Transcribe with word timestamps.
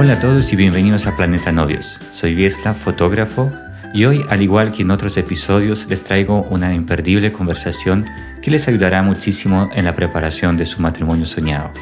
Hola 0.00 0.12
a 0.12 0.20
todos 0.20 0.52
y 0.52 0.54
bienvenidos 0.54 1.08
a 1.08 1.16
Planeta 1.16 1.50
Novios. 1.50 1.98
Soy 2.12 2.32
Viesla, 2.32 2.72
fotógrafo, 2.72 3.50
y 3.92 4.04
hoy, 4.04 4.22
al 4.28 4.42
igual 4.42 4.70
que 4.70 4.82
en 4.82 4.92
otros 4.92 5.16
episodios, 5.16 5.88
les 5.88 6.04
traigo 6.04 6.42
una 6.50 6.72
imperdible 6.72 7.32
conversación 7.32 8.06
que 8.40 8.52
les 8.52 8.68
ayudará 8.68 9.02
muchísimo 9.02 9.68
en 9.74 9.84
la 9.84 9.96
preparación 9.96 10.56
de 10.56 10.66
su 10.66 10.80
matrimonio 10.80 11.26
soñado. 11.26 11.72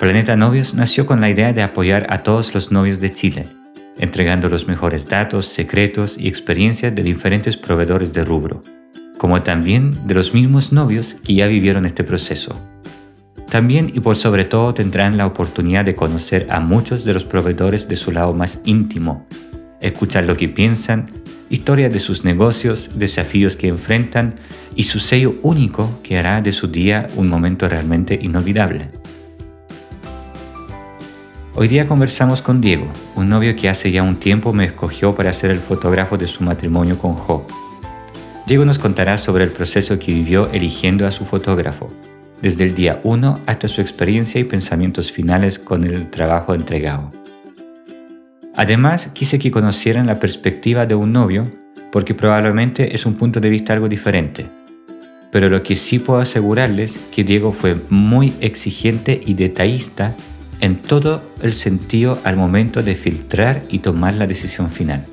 Planeta 0.00 0.34
Novios 0.34 0.74
nació 0.74 1.06
con 1.06 1.20
la 1.20 1.30
idea 1.30 1.52
de 1.52 1.62
apoyar 1.62 2.08
a 2.10 2.24
todos 2.24 2.52
los 2.52 2.72
novios 2.72 2.98
de 2.98 3.12
Chile, 3.12 3.46
entregando 3.96 4.48
los 4.48 4.66
mejores 4.66 5.08
datos, 5.08 5.46
secretos 5.46 6.18
y 6.18 6.26
experiencias 6.26 6.96
de 6.96 7.04
diferentes 7.04 7.56
proveedores 7.56 8.12
de 8.12 8.24
rubro, 8.24 8.64
como 9.18 9.44
también 9.44 10.08
de 10.08 10.14
los 10.14 10.34
mismos 10.34 10.72
novios 10.72 11.14
que 11.24 11.34
ya 11.34 11.46
vivieron 11.46 11.86
este 11.86 12.02
proceso. 12.02 12.60
También 13.56 13.90
y 13.94 14.00
por 14.00 14.16
sobre 14.16 14.44
todo 14.44 14.74
tendrán 14.74 15.16
la 15.16 15.24
oportunidad 15.24 15.82
de 15.82 15.94
conocer 15.94 16.46
a 16.50 16.60
muchos 16.60 17.06
de 17.06 17.14
los 17.14 17.24
proveedores 17.24 17.88
de 17.88 17.96
su 17.96 18.12
lado 18.12 18.34
más 18.34 18.60
íntimo, 18.66 19.26
escuchar 19.80 20.24
lo 20.24 20.36
que 20.36 20.46
piensan, 20.46 21.10
historias 21.48 21.90
de 21.90 21.98
sus 21.98 22.22
negocios, 22.22 22.90
desafíos 22.96 23.56
que 23.56 23.68
enfrentan 23.68 24.34
y 24.74 24.82
su 24.82 24.98
sello 24.98 25.36
único 25.40 26.00
que 26.02 26.18
hará 26.18 26.42
de 26.42 26.52
su 26.52 26.68
día 26.68 27.06
un 27.16 27.30
momento 27.30 27.66
realmente 27.66 28.18
inolvidable. 28.20 28.90
Hoy 31.54 31.68
día 31.68 31.88
conversamos 31.88 32.42
con 32.42 32.60
Diego, 32.60 32.92
un 33.14 33.30
novio 33.30 33.56
que 33.56 33.70
hace 33.70 33.90
ya 33.90 34.02
un 34.02 34.16
tiempo 34.16 34.52
me 34.52 34.66
escogió 34.66 35.14
para 35.14 35.32
ser 35.32 35.50
el 35.50 35.60
fotógrafo 35.60 36.18
de 36.18 36.26
su 36.26 36.44
matrimonio 36.44 36.98
con 36.98 37.14
Jo. 37.14 37.46
Diego 38.46 38.66
nos 38.66 38.78
contará 38.78 39.16
sobre 39.16 39.44
el 39.44 39.50
proceso 39.50 39.98
que 39.98 40.12
vivió 40.12 40.50
eligiendo 40.52 41.06
a 41.06 41.10
su 41.10 41.24
fotógrafo, 41.24 41.90
desde 42.42 42.64
el 42.64 42.74
día 42.74 43.00
1 43.02 43.40
hasta 43.46 43.68
su 43.68 43.80
experiencia 43.80 44.40
y 44.40 44.44
pensamientos 44.44 45.10
finales 45.10 45.58
con 45.58 45.84
el 45.84 46.10
trabajo 46.10 46.54
entregado. 46.54 47.10
Además, 48.54 49.08
quise 49.12 49.38
que 49.38 49.50
conocieran 49.50 50.06
la 50.06 50.18
perspectiva 50.18 50.86
de 50.86 50.94
un 50.94 51.12
novio, 51.12 51.50
porque 51.92 52.14
probablemente 52.14 52.94
es 52.94 53.06
un 53.06 53.14
punto 53.14 53.40
de 53.40 53.50
vista 53.50 53.72
algo 53.72 53.88
diferente. 53.88 54.46
Pero 55.30 55.48
lo 55.50 55.62
que 55.62 55.76
sí 55.76 55.98
puedo 55.98 56.20
asegurarles 56.20 56.98
que 57.14 57.24
Diego 57.24 57.52
fue 57.52 57.76
muy 57.90 58.32
exigente 58.40 59.20
y 59.24 59.34
detallista 59.34 60.14
en 60.60 60.76
todo 60.76 61.22
el 61.42 61.52
sentido 61.52 62.18
al 62.24 62.36
momento 62.36 62.82
de 62.82 62.94
filtrar 62.94 63.62
y 63.68 63.80
tomar 63.80 64.14
la 64.14 64.26
decisión 64.26 64.70
final. 64.70 65.04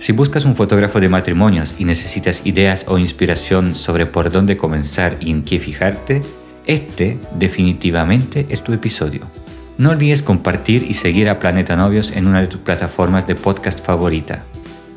Si 0.00 0.12
buscas 0.12 0.44
un 0.44 0.54
fotógrafo 0.54 1.00
de 1.00 1.08
matrimonios 1.08 1.74
y 1.78 1.84
necesitas 1.84 2.42
ideas 2.44 2.84
o 2.88 2.98
inspiración 2.98 3.74
sobre 3.74 4.06
por 4.06 4.30
dónde 4.30 4.56
comenzar 4.56 5.16
y 5.20 5.30
en 5.30 5.42
qué 5.42 5.58
fijarte, 5.58 6.22
este 6.66 7.18
definitivamente 7.34 8.46
es 8.48 8.62
tu 8.62 8.72
episodio. 8.72 9.28
No 9.76 9.90
olvides 9.90 10.22
compartir 10.22 10.84
y 10.88 10.94
seguir 10.94 11.28
a 11.28 11.38
Planeta 11.38 11.76
Novios 11.76 12.12
en 12.12 12.26
una 12.26 12.40
de 12.40 12.46
tus 12.46 12.60
plataformas 12.60 13.26
de 13.26 13.34
podcast 13.34 13.84
favorita. 13.84 14.44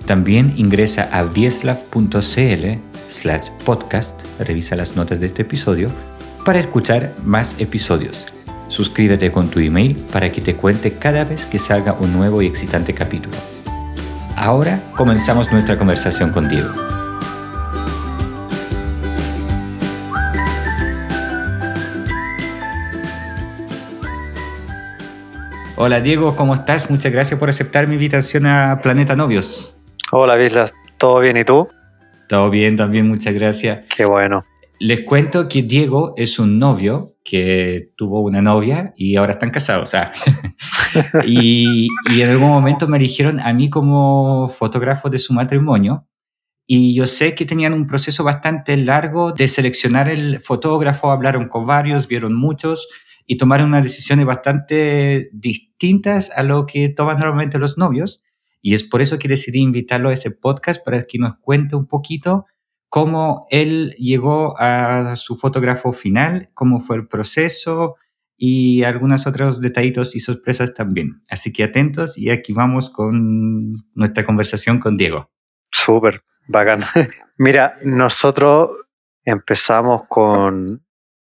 También 0.05 0.53
ingresa 0.55 1.09
a 1.11 1.23
vieslav.cl 1.23 2.65
slash 3.09 3.47
podcast, 3.65 4.19
revisa 4.39 4.75
las 4.75 4.95
notas 4.95 5.19
de 5.19 5.27
este 5.27 5.41
episodio, 5.43 5.89
para 6.45 6.59
escuchar 6.59 7.13
más 7.23 7.55
episodios. 7.59 8.25
Suscríbete 8.69 9.31
con 9.31 9.49
tu 9.49 9.59
email 9.59 9.95
para 10.11 10.31
que 10.31 10.41
te 10.41 10.55
cuente 10.55 10.93
cada 10.93 11.25
vez 11.25 11.45
que 11.45 11.59
salga 11.59 11.93
un 11.93 12.13
nuevo 12.13 12.41
y 12.41 12.47
excitante 12.47 12.93
capítulo. 12.93 13.38
Ahora 14.35 14.79
comenzamos 14.95 15.51
nuestra 15.51 15.77
conversación 15.77 16.31
con 16.31 16.49
Diego. 16.49 16.69
Hola 25.75 25.99
Diego, 25.99 26.36
¿cómo 26.36 26.53
estás? 26.53 26.91
Muchas 26.91 27.11
gracias 27.11 27.39
por 27.39 27.49
aceptar 27.49 27.87
mi 27.87 27.95
invitación 27.95 28.45
a 28.45 28.80
Planeta 28.81 29.15
Novios. 29.15 29.75
Hola 30.11 30.36
Visla, 30.36 30.71
¿todo 30.97 31.20
bien 31.20 31.37
y 31.37 31.43
tú? 31.43 31.67
Todo 32.27 32.49
bien 32.49 32.77
también, 32.77 33.08
muchas 33.08 33.33
gracias. 33.33 33.80
Qué 33.95 34.05
bueno. 34.05 34.45
Les 34.83 35.02
cuento 35.02 35.47
que 35.47 35.61
Diego 35.61 36.15
es 36.17 36.39
un 36.39 36.58
novio 36.58 37.15
que 37.23 37.92
tuvo 37.95 38.21
una 38.21 38.42
novia 38.42 38.95
y 38.97 39.15
ahora 39.15 39.33
están 39.33 39.52
casados. 39.52 39.92
y, 41.27 41.87
en 42.09 42.30
algún 42.31 42.49
momento 42.49 42.87
me 42.87 42.97
eligieron 42.97 43.39
a 43.39 43.53
mí 43.53 43.70
como 43.70 44.49
fotógrafo 44.49 45.11
de 45.11 45.20
su 45.20 45.33
matrimonio. 45.33 46.08
Y 46.65 46.95
yo 46.95 47.05
sé 47.05 47.36
que 47.36 47.45
tenían 47.45 47.73
un 47.73 47.86
proceso 47.86 48.23
bastante 48.23 48.75
largo 48.75 49.33
de 49.33 49.47
seleccionar 49.47 50.09
el 50.09 50.39
fotógrafo, 50.39 51.11
hablaron 51.11 51.47
con 51.47 51.67
varios, 51.67 52.08
vieron 52.08 52.33
muchos 52.33 52.89
y 53.27 53.37
tomaron 53.37 53.67
unas 53.67 53.83
decisiones 53.83 54.25
bastante 54.25 55.30
distintas 55.31 56.31
a 56.36 56.41
lo 56.41 56.65
que 56.65 56.89
toman 56.89 57.20
normalmente 57.20 57.59
los 57.59 57.77
novios. 57.77 58.23
Y 58.64 58.73
es 58.73 58.83
por 58.83 59.03
eso 59.03 59.20
que 59.20 59.27
decidí 59.27 59.59
invitarlo 59.59 60.09
a 60.09 60.14
ese 60.14 60.31
podcast 60.31 60.83
para 60.83 61.03
que 61.03 61.20
nos 61.20 61.36
cuente 61.36 61.75
un 61.75 61.86
poquito 61.86 62.47
cómo 62.91 63.47
él 63.49 63.95
llegó 63.97 64.59
a 64.59 65.15
su 65.15 65.37
fotógrafo 65.37 65.93
final, 65.93 66.49
cómo 66.53 66.81
fue 66.81 66.97
el 66.97 67.07
proceso 67.07 67.95
y 68.35 68.83
algunos 68.83 69.25
otros 69.27 69.61
detallitos 69.61 70.13
y 70.13 70.19
sorpresas 70.19 70.73
también. 70.73 71.21
Así 71.29 71.53
que 71.53 71.63
atentos 71.63 72.17
y 72.17 72.29
aquí 72.29 72.52
vamos 72.52 72.89
con 72.89 73.71
nuestra 73.95 74.25
conversación 74.25 74.77
con 74.79 74.97
Diego. 74.97 75.31
Súper, 75.71 76.19
bacán. 76.49 76.81
Mira, 77.37 77.77
nosotros 77.81 78.71
empezamos 79.23 80.02
con, 80.09 80.83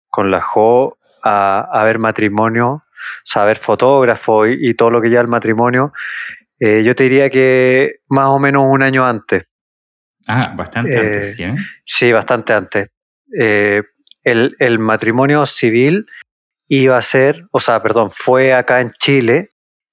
con 0.08 0.30
la 0.30 0.40
Jo 0.40 0.96
a, 1.22 1.82
ver 1.84 1.98
matrimonio, 1.98 2.84
saber 3.24 3.58
fotógrafo 3.58 4.46
y, 4.46 4.72
todo 4.72 4.90
lo 4.90 5.02
que 5.02 5.10
lleva 5.10 5.20
el 5.20 5.28
matrimonio. 5.28 5.92
Eh, 6.58 6.82
yo 6.82 6.94
te 6.94 7.02
diría 7.02 7.28
que 7.28 7.96
más 8.08 8.28
o 8.28 8.38
menos 8.38 8.64
un 8.66 8.82
año 8.82 9.04
antes. 9.04 9.44
Ah, 10.27 10.55
bastante 10.56 10.99
antes, 10.99 11.37
¿sí? 11.37 11.44
Sí, 11.84 12.12
bastante 12.12 12.53
antes. 12.53 12.88
Eh, 13.38 13.83
el, 14.25 14.78
matrimonio 14.78 15.47
civil 15.47 16.06
iba 16.69 16.97
a 16.97 17.03
ser, 17.03 17.47
o 17.50 17.60
sea, 17.60 17.83
perdón, 17.83 18.10
fue 18.12 18.55
acá 18.55 18.81
en 18.81 18.93
Chile 18.93 19.49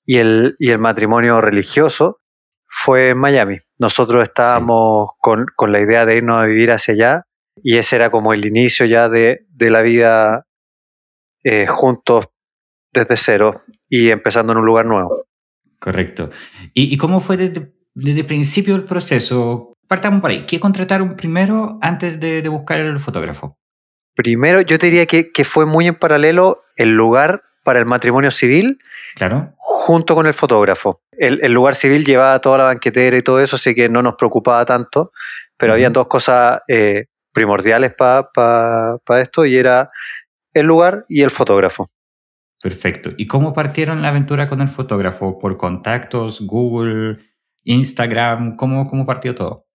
y 0.06 0.18
el, 0.18 0.56
y 0.59 0.69
el 0.69 0.79
matrimonio 0.79 1.41
religioso 1.41 2.19
fue 2.68 3.09
en 3.09 3.18
Miami. 3.18 3.57
Nosotros 3.78 4.23
estábamos 4.23 5.12
con, 5.19 5.47
la 5.68 5.79
idea 5.79 6.06
de 6.06 6.18
irnos 6.18 6.38
a 6.38 6.45
vivir 6.45 6.72
hacia 6.72 6.94
allá 6.94 7.23
y 7.62 7.78
ese 7.78 7.95
era 7.95 8.09
como 8.09 8.34
el 8.34 8.45
inicio 8.45 8.85
ya 8.85 9.09
de, 9.09 9.45
la 9.57 9.81
vida 9.81 10.45
eh, 11.44 11.66
juntos 11.68 12.28
desde 12.91 13.18
cero 13.18 13.63
y 13.88 14.09
empezando 14.09 14.53
en 14.53 14.59
un 14.59 14.66
lugar 14.66 14.85
nuevo. 14.85 15.25
Correcto. 15.79 16.29
¿Y, 16.73 16.95
cómo 16.97 17.22
fue 17.22 17.38
desde, 17.38 17.73
desde 17.94 18.22
el 18.22 18.25
principio 18.25 18.75
el 18.75 18.84
proceso? 18.84 19.69
Partamos 19.89 20.22
por 20.22 20.29
ahí. 20.29 20.45
¿Qué 20.45 20.59
contrataron 20.59 21.16
primero 21.16 21.79
antes 21.81 22.19
de, 22.19 22.47
buscar 22.47 22.79
el 22.79 23.00
fotógrafo? 23.00 23.57
Primero, 24.16 24.61
yo 24.61 24.77
te 24.77 24.85
diría 24.85 25.05
que, 25.05 25.44
fue 25.44 25.66
muy 25.66 25.88
en 25.88 25.95
paralelo 25.95 26.63
el 26.77 26.95
lugar 26.95 27.44
para 27.63 27.79
el 27.79 27.85
matrimonio 27.85 28.31
civil. 28.31 28.79
Claro. 29.16 29.53
Junto 29.57 30.16
con 30.16 30.27
el 30.27 30.33
fotógrafo. 30.33 31.01
El, 31.11 31.51
lugar 31.51 31.75
civil 31.75 32.05
llevaba 32.05 32.39
toda 32.39 32.59
la 32.59 32.63
banquetera 32.66 33.17
y 33.17 33.23
todo 33.23 33.41
eso, 33.41 33.55
así 33.55 33.73
que 33.75 33.89
no 33.89 34.01
nos 34.01 34.13
preocupaba 34.16 34.63
tanto, 34.63 35.11
pero 35.57 35.73
había 35.73 35.89
dos 35.89 36.07
cosas 36.07 36.61
eh, 36.67 37.07
primordiales 37.33 37.94
para 37.94 39.00
esto 39.19 39.45
y 39.45 39.57
era 39.57 39.89
el 40.53 40.67
lugar 40.67 41.06
y 41.09 41.23
el 41.23 41.31
fotógrafo. 41.31 41.89
Perfecto. 42.61 43.11
¿Y 43.17 43.25
cómo 43.25 43.53
partieron 43.53 44.01
la 44.01 44.09
aventura 44.09 44.47
con 44.47 44.61
el 44.61 44.69
fotógrafo? 44.69 45.39
¿Por 45.39 45.57
contactos, 45.57 46.41
Google, 46.41 47.19
Instagram? 47.63 48.56
¿Cómo, 48.56 48.88
cómo 48.88 49.06
partió 49.06 49.33
todo? 49.33 49.69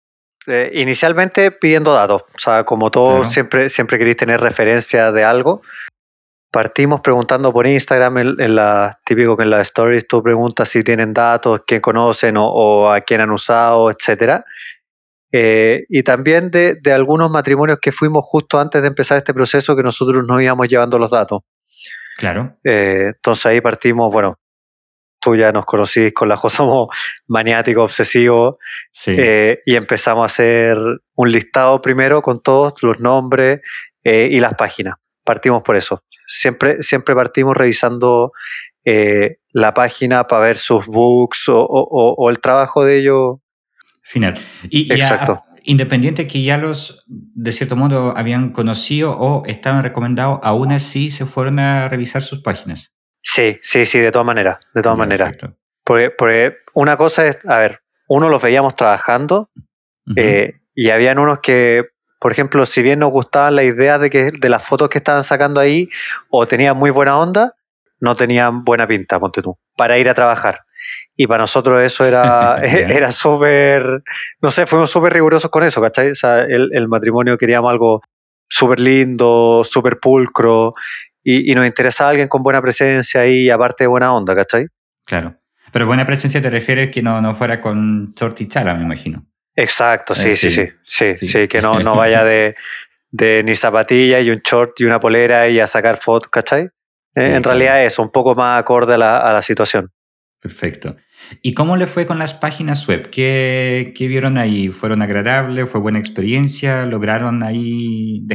Eh, 0.47 0.71
inicialmente 0.75 1.53
pidiendo 1.53 1.93
datos, 1.93 2.23
o 2.23 2.39
sea, 2.39 2.65
como 2.65 2.91
todos 2.91 3.33
siempre, 3.33 3.69
siempre 3.69 3.97
queréis 3.99 4.17
tener 4.17 4.41
referencia 4.41 5.13
de 5.13 5.23
algo. 5.23 5.63
Partimos 6.51 7.01
preguntando 7.01 7.53
por 7.53 7.67
Instagram, 7.67 8.19
en, 8.19 8.57
la, 8.57 8.99
típico 9.05 9.37
que 9.37 9.45
en 9.45 9.51
las 9.51 9.63
stories 9.69 10.07
tú 10.07 10.23
preguntas 10.23 10.69
si 10.69 10.83
tienen 10.83 11.15
datos, 11.15 11.63
quién 11.67 11.81
conocen 11.81 12.35
o, 12.39 12.93
a 12.93 13.01
quién 13.01 13.21
han 13.21 13.31
usado, 13.31 13.91
etc. 13.91 14.43
Eh, 15.31 15.85
y 15.89 16.03
también 16.03 16.51
de, 16.51 16.75
de, 16.75 16.93
algunos 16.93 17.31
matrimonios 17.31 17.79
que 17.81 17.93
fuimos 17.93 18.25
justo 18.27 18.61
antes 18.61 18.83
de 18.83 18.89
empezar 18.89 19.17
este 19.17 19.33
proceso 19.33 19.75
que 19.77 19.83
nosotros 19.83 20.27
nos 20.27 20.43
íbamos 20.43 20.69
llevando 20.69 20.99
los 20.99 21.11
datos. 21.11 21.41
Claro. 22.17 22.59
Eh, 22.65 23.13
entonces 23.15 23.47
ahí 23.47 23.61
partimos, 23.61 24.13
bueno, 24.13 24.39
tú 25.23 25.37
ya 25.37 25.53
nos 25.53 25.65
conocís 25.65 26.13
con 26.13 26.29
la 26.29 26.37
Jo, 26.37 26.51
somos 26.51 26.89
maniáticos, 27.27 27.85
obsesivos, 27.85 28.57
eh, 29.07 29.61
y 29.65 29.77
empezamos 29.77 30.23
a 30.23 30.27
hacer 30.27 30.77
un 31.15 31.31
listado 31.31 31.81
primero 31.81 32.21
con 32.21 32.43
todos 32.43 32.75
los 32.83 33.01
nombres 33.01 33.61
eh, 34.05 34.29
y 34.31 34.41
las 34.41 34.55
páginas. 34.55 34.97
Partimos 35.25 35.63
por 35.63 35.77
eso. 35.77 36.03
Siempre, 36.27 36.83
siempre 36.83 37.15
partimos 37.15 37.57
revisando 37.57 38.33
eh, 38.85 39.37
la 39.53 39.73
página 39.73 40.25
para 40.25 40.43
ver 40.43 40.59
sus 40.59 40.87
books 40.87 41.45
o, 41.49 42.29
el 42.29 42.41
trabajo 42.41 42.85
de 42.85 42.99
ellos. 42.99 43.37
Final. 44.03 44.35
Y, 44.69 44.93
Exacto. 44.93 45.45
independiente 45.63 46.27
que 46.27 46.43
ya 46.43 46.59
los, 46.59 47.05
de 47.07 47.53
cierto 47.53 47.77
modo, 47.77 48.17
habían 48.17 48.51
conocido 48.51 49.13
o 49.17 49.45
estaban 49.47 49.85
recomendados, 49.85 50.41
aún 50.43 50.73
así 50.73 51.11
se 51.11 51.25
fueron 51.27 51.61
a 51.61 51.89
revisar 51.89 52.23
sus 52.23 52.43
páginas. 52.43 52.93
Sí, 53.23 53.59
sí, 53.63 53.85
sí, 53.85 54.01
de 54.01 54.11
todas 54.11 54.27
maneras, 54.27 54.59
de 54.75 54.83
todas 54.83 54.99
maneras. 54.99 55.35
Porque, 55.85 56.57
una 56.75 56.97
cosa 56.97 57.27
es, 57.27 57.39
a 57.47 57.59
ver, 57.59 57.81
uno 58.09 58.29
los 58.29 58.43
veíamos 58.43 58.75
trabajando 58.75 59.51
eh, 60.17 60.61
y 60.75 60.91
habían 60.91 61.19
unos 61.19 61.39
que, 61.41 61.87
por 62.21 62.33
ejemplo, 62.33 62.67
si 62.67 62.83
bien 62.83 62.99
nos 62.99 63.11
gustaba 63.11 63.51
la 63.51 63.63
idea 63.63 63.99
de 63.99 64.11
que 64.11 64.33
de 64.33 64.49
las 64.49 64.63
fotos 64.63 64.89
que 64.89 64.99
estaban 64.99 65.23
sacando 65.23 65.61
ahí 65.61 65.89
o 66.31 66.47
tenían 66.47 66.77
muy 66.77 66.91
buena 66.91 67.19
onda, 67.19 67.55
no 68.01 68.17
tenían 68.17 68.65
buena 68.65 68.87
pinta, 68.87 69.21
ponte 69.21 69.43
tú, 69.43 69.57
para 69.77 69.99
ir 69.99 70.09
a 70.09 70.15
trabajar. 70.15 70.63
Y 71.17 71.29
para 71.29 71.45
nosotros 71.45 71.81
eso 71.81 72.05
era, 72.05 72.57
era 72.63 73.13
súper, 73.13 74.03
no 74.41 74.51
sé, 74.51 74.67
fuimos 74.67 74.91
súper 74.91 75.13
rigurosos 75.13 75.51
con 75.51 75.63
eso, 75.63 75.81
¿cachai? 75.81 76.11
O 76.11 76.15
sea, 76.17 76.43
el, 76.43 76.71
el 76.73 76.89
matrimonio 76.89 77.39
queríamos 77.39 77.71
algo 77.71 78.03
súper 78.49 78.81
lindo, 78.81 79.63
súper 79.65 79.99
pulcro, 79.99 80.75
y, 81.23 81.55
nos 81.55 81.67
interesaba 81.67 82.11
alguien 82.11 82.29
con 82.29 82.43
buena 82.43 82.61
presencia 82.61 83.27
y 83.27 83.51
aparte 83.51 83.85
de 83.85 83.89
buena 83.89 84.13
onda, 84.15 84.35
¿cachai? 84.35 84.67
Claro. 85.05 85.37
Pero 85.73 85.87
buena 85.87 86.05
presencia 86.05 86.43
te 86.43 86.51
refieres 86.51 86.91
que 86.91 87.03
no, 87.03 87.21
no 87.21 87.35
fuera 87.35 87.61
con 87.61 88.13
short 88.15 88.41
y 88.41 88.49
chala, 88.49 88.75
me 88.75 88.83
imagino. 88.83 89.27
Exacto, 89.55 90.15
sí, 90.15 90.31
eh, 90.31 90.37
sí, 90.37 90.51
sí, 90.51 90.69
sí, 90.83 91.27
sí, 91.27 91.49
que 91.49 91.61
no, 91.61 91.81
no 91.81 91.97
vaya 91.97 92.25
de, 92.25 92.57
de 93.11 93.43
ni 93.45 93.55
zapatilla 93.55 94.21
y 94.21 94.31
un 94.31 94.39
short 94.39 94.81
y 94.81 94.85
una 94.85 94.99
polera 94.99 95.49
y 95.49 95.61
a 95.61 95.67
sacar 95.67 95.99
fotos, 95.99 96.31
¿cachai? 96.31 96.71
Eh, 97.15 97.35
en 97.35 97.43
realidad 97.43 97.85
es 97.85 97.99
un 97.99 98.11
poco 98.11 98.35
más 98.35 98.59
acorde 98.59 98.95
a 98.95 98.99
la, 98.99 99.19
a 99.19 99.33
la, 99.33 99.43
situación. 99.43 99.91
Perfecto. 100.41 100.97
¿Y 101.43 101.55
cómo 101.55 101.77
le 101.77 101.87
fue 101.87 102.07
con 102.07 102.19
las 102.19 102.35
páginas 102.35 102.87
web? 102.89 103.11
¿Qué, 103.11 103.93
qué 103.95 104.09
vieron 104.09 104.39
ahí? 104.39 104.71
¿Fueron 104.71 105.03
agradables? 105.03 105.69
¿Fue 105.69 105.81
buena 105.81 105.99
experiencia? 105.99 106.87
¿Lograron 106.87 107.43
ahí 107.43 108.27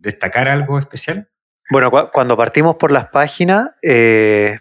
destacar 0.00 0.48
algo 0.48 0.78
especial? 0.78 1.28
Bueno, 1.70 1.90
cuando 2.12 2.36
partimos 2.36 2.76
por 2.76 2.90
las 2.90 3.08
páginas, 3.08 3.70
eh, 3.82 4.58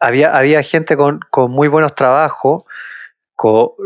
había, 0.00 0.36
había 0.36 0.62
gente 0.62 0.96
con, 0.96 1.20
con 1.30 1.50
muy 1.50 1.68
buenos 1.68 1.94
trabajos, 1.94 2.64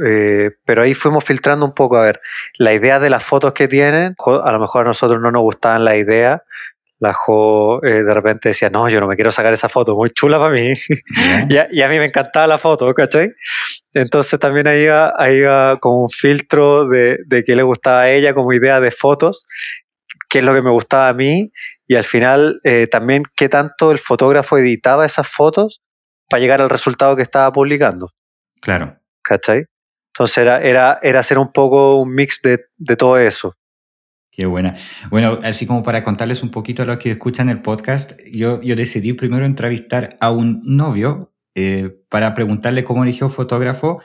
eh, 0.06 0.52
pero 0.64 0.82
ahí 0.82 0.94
fuimos 0.94 1.24
filtrando 1.24 1.66
un 1.66 1.74
poco, 1.74 1.96
a 1.96 2.02
ver, 2.02 2.20
la 2.56 2.72
idea 2.72 3.00
de 3.00 3.10
las 3.10 3.24
fotos 3.24 3.52
que 3.52 3.68
tienen, 3.68 4.14
a 4.18 4.52
lo 4.52 4.60
mejor 4.60 4.84
a 4.84 4.88
nosotros 4.88 5.20
no 5.20 5.30
nos 5.30 5.42
gustaban 5.42 5.84
la 5.84 5.96
idea, 5.96 6.44
la 7.00 7.14
Jo 7.14 7.82
eh, 7.82 8.02
de 8.02 8.14
repente 8.14 8.50
decía, 8.50 8.68
no, 8.70 8.88
yo 8.88 9.00
no 9.00 9.06
me 9.06 9.16
quiero 9.16 9.30
sacar 9.30 9.52
esa 9.52 9.68
foto, 9.68 9.96
muy 9.96 10.10
chula 10.10 10.38
para 10.38 10.52
mí. 10.52 10.74
y, 11.48 11.80
a, 11.80 11.88
mí 11.88 11.98
me 11.98 12.06
encantaba 12.06 12.46
la 12.46 12.58
foto, 12.58 12.92
¿cachai? 12.94 13.32
Entonces 13.94 14.38
también 14.38 14.68
ahí 14.68 14.82
iba, 14.82 15.12
ahí 15.16 15.38
iba 15.38 15.78
como 15.78 16.02
un 16.02 16.10
filtro 16.10 16.86
de, 16.86 17.18
de 17.26 17.42
qué 17.42 17.56
le 17.56 17.62
gustaba 17.62 18.02
a 18.02 18.10
ella 18.10 18.34
como 18.34 18.52
idea 18.52 18.80
de 18.80 18.90
fotos 18.90 19.46
qué 20.30 20.38
es 20.38 20.44
lo 20.44 20.54
que 20.54 20.62
me 20.62 20.70
gustaba 20.70 21.08
a 21.08 21.12
mí 21.12 21.52
y 21.86 21.96
al 21.96 22.04
final 22.04 22.60
eh, 22.64 22.86
también 22.86 23.24
qué 23.36 23.48
tanto 23.48 23.90
el 23.90 23.98
fotógrafo 23.98 24.56
editaba 24.56 25.04
esas 25.04 25.28
fotos 25.28 25.82
para 26.30 26.40
llegar 26.40 26.62
al 26.62 26.70
resultado 26.70 27.16
que 27.16 27.22
estaba 27.22 27.52
publicando. 27.52 28.12
Claro. 28.60 28.96
¿Cachai? 29.22 29.64
Entonces 30.14 30.38
era, 30.38 30.62
era, 30.62 30.98
era 31.02 31.20
hacer 31.20 31.38
un 31.38 31.52
poco 31.52 31.96
un 31.96 32.14
mix 32.14 32.40
de, 32.42 32.64
de 32.78 32.96
todo 32.96 33.18
eso. 33.18 33.56
Qué 34.30 34.46
buena. 34.46 34.76
Bueno, 35.10 35.40
así 35.42 35.66
como 35.66 35.82
para 35.82 36.04
contarles 36.04 36.42
un 36.42 36.50
poquito 36.50 36.84
a 36.84 36.86
los 36.86 36.98
que 36.98 37.10
escuchan 37.10 37.48
el 37.48 37.60
podcast, 37.60 38.12
yo, 38.32 38.62
yo 38.62 38.76
decidí 38.76 39.12
primero 39.12 39.44
entrevistar 39.44 40.16
a 40.20 40.30
un 40.30 40.62
novio 40.64 41.34
eh, 41.56 41.90
para 42.08 42.32
preguntarle 42.34 42.84
cómo 42.84 43.02
eligió 43.02 43.28
fotógrafo, 43.28 44.00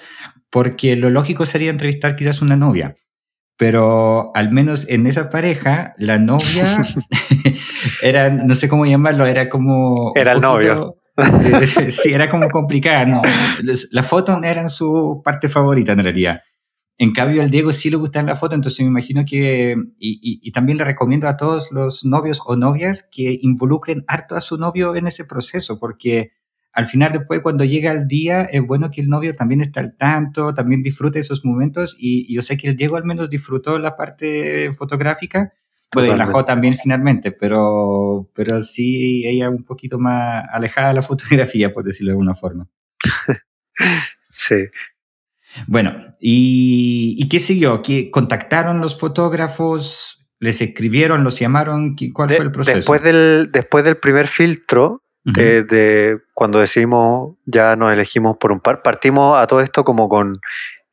porque 0.50 0.96
lo 0.96 1.12
lógico 1.12 1.46
sería 1.46 1.70
entrevistar 1.70 2.16
quizás 2.16 2.42
una 2.42 2.56
novia 2.56 2.96
pero 3.58 4.36
al 4.36 4.52
menos 4.52 4.86
en 4.90 5.08
esa 5.08 5.30
pareja, 5.30 5.94
la 5.98 6.20
novia 6.20 6.82
era, 8.02 8.30
no 8.30 8.56
sé 8.56 8.68
cómo 8.68 8.86
llamarlo, 8.86 9.26
era 9.26 9.50
como... 9.50 10.12
Era 10.16 10.34
el 10.34 10.42
novio. 10.42 10.98
sí, 11.88 12.14
era 12.14 12.30
como 12.30 12.50
complicada, 12.50 13.06
¿no? 13.06 13.22
Las 13.62 14.06
fotos 14.08 14.38
eran 14.44 14.70
su 14.70 15.22
parte 15.24 15.48
favorita 15.48 15.94
en 15.94 16.04
realidad. 16.04 16.42
En 16.98 17.12
cambio, 17.12 17.42
al 17.42 17.52
Diego 17.52 17.74
sí 17.74 17.90
le 17.90 17.98
gustan 17.98 18.26
las 18.26 18.40
fotos, 18.40 18.56
entonces 18.56 18.80
me 18.82 18.88
imagino 18.88 19.24
que, 19.26 19.76
y, 20.00 20.40
y, 20.42 20.52
también 20.52 20.78
le 20.78 20.86
recomiendo 20.86 21.28
a 21.28 21.36
todos 21.36 21.70
los 21.72 22.06
novios 22.06 22.42
o 22.46 22.56
novias 22.56 23.08
que 23.12 23.38
involucren 23.42 24.06
harto 24.08 24.36
a 24.36 24.42
su 24.42 24.58
novio 24.58 24.96
en 24.96 25.08
ese 25.08 25.26
proceso, 25.26 25.78
porque 25.78 26.32
al 26.76 26.86
final 26.86 27.14
después 27.14 27.40
cuando 27.40 27.64
llega 27.64 27.90
el 27.92 28.06
día 28.06 28.42
es 28.44 28.62
bueno 28.62 28.92
que 28.92 29.00
el 29.00 29.08
novio 29.08 29.34
también 29.34 29.62
esté 29.62 29.80
al 29.80 29.96
tanto, 29.96 30.54
también 30.54 30.84
disfrute 30.84 31.20
esos 31.20 31.46
momentos 31.46 31.96
y, 31.98 32.32
yo 32.34 32.42
sé 32.42 32.58
que 32.58 32.68
el 32.68 32.76
Diego 32.76 32.98
al 32.98 33.06
menos 33.06 33.30
disfrutó 33.30 33.80
la 33.80 33.96
parte 33.96 34.74
fotográfica, 34.74 35.54
bueno, 35.94 36.14
y 36.14 36.18
la 36.18 36.26
Jo 36.26 36.44
también 36.44 36.74
finalmente, 36.74 37.32
pero, 37.32 38.30
pero 38.36 38.62
sí 38.62 39.26
ella 39.26 39.50
un 39.50 39.64
poquito 39.64 40.00
más 40.00 40.46
alejada 40.52 40.90
de 40.90 40.96
la 40.96 41.02
fotografía, 41.02 41.72
por 41.72 41.86
decirlo 41.86 42.10
de 42.10 42.14
alguna 42.14 42.36
forma. 42.36 42.68
sí. 44.26 44.66
Bueno, 45.68 45.96
¿y, 46.20 47.16
y 47.18 47.30
qué 47.30 47.40
siguió? 47.40 47.82
¿Qué, 47.82 48.12
¿Contactaron 48.12 48.82
los 48.82 49.00
fotógrafos? 49.00 50.28
¿Les 50.40 50.62
escribieron? 50.62 51.24
¿Los 51.24 51.40
llamaron? 51.40 51.96
¿Cuál 52.14 52.28
fue 52.28 52.44
el 52.44 52.52
proceso? 52.52 52.76
Después 52.76 53.02
del, 53.02 53.50
después 53.54 53.86
del 53.86 53.96
primer 53.96 54.28
filtro, 54.28 55.05
de, 55.26 56.20
cuando 56.34 56.60
decimos 56.60 57.36
ya 57.46 57.76
nos 57.76 57.92
elegimos 57.92 58.38
por 58.38 58.52
un 58.52 58.60
par, 58.60 58.84
partimos 58.84 59.38
a 59.38 59.48
todo 59.48 59.62
esto 59.62 59.84
como 59.84 60.08
con 60.08 60.40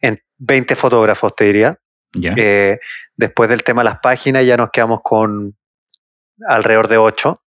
en 0.01 0.19
20 0.39 0.75
fotógrafos, 0.75 1.35
te 1.37 1.45
diría. 1.45 1.79
Eh, 2.15 2.79
después 3.17 3.49
del 3.49 3.63
tema 3.63 3.83
de 3.83 3.91
las 3.91 4.01
páginas 4.01 4.45
ya 4.45 4.57
nos 4.57 4.71
quedamos 4.71 5.01
con 5.03 5.57
alrededor 6.47 6.89
de 6.89 6.99
8. 6.99 7.43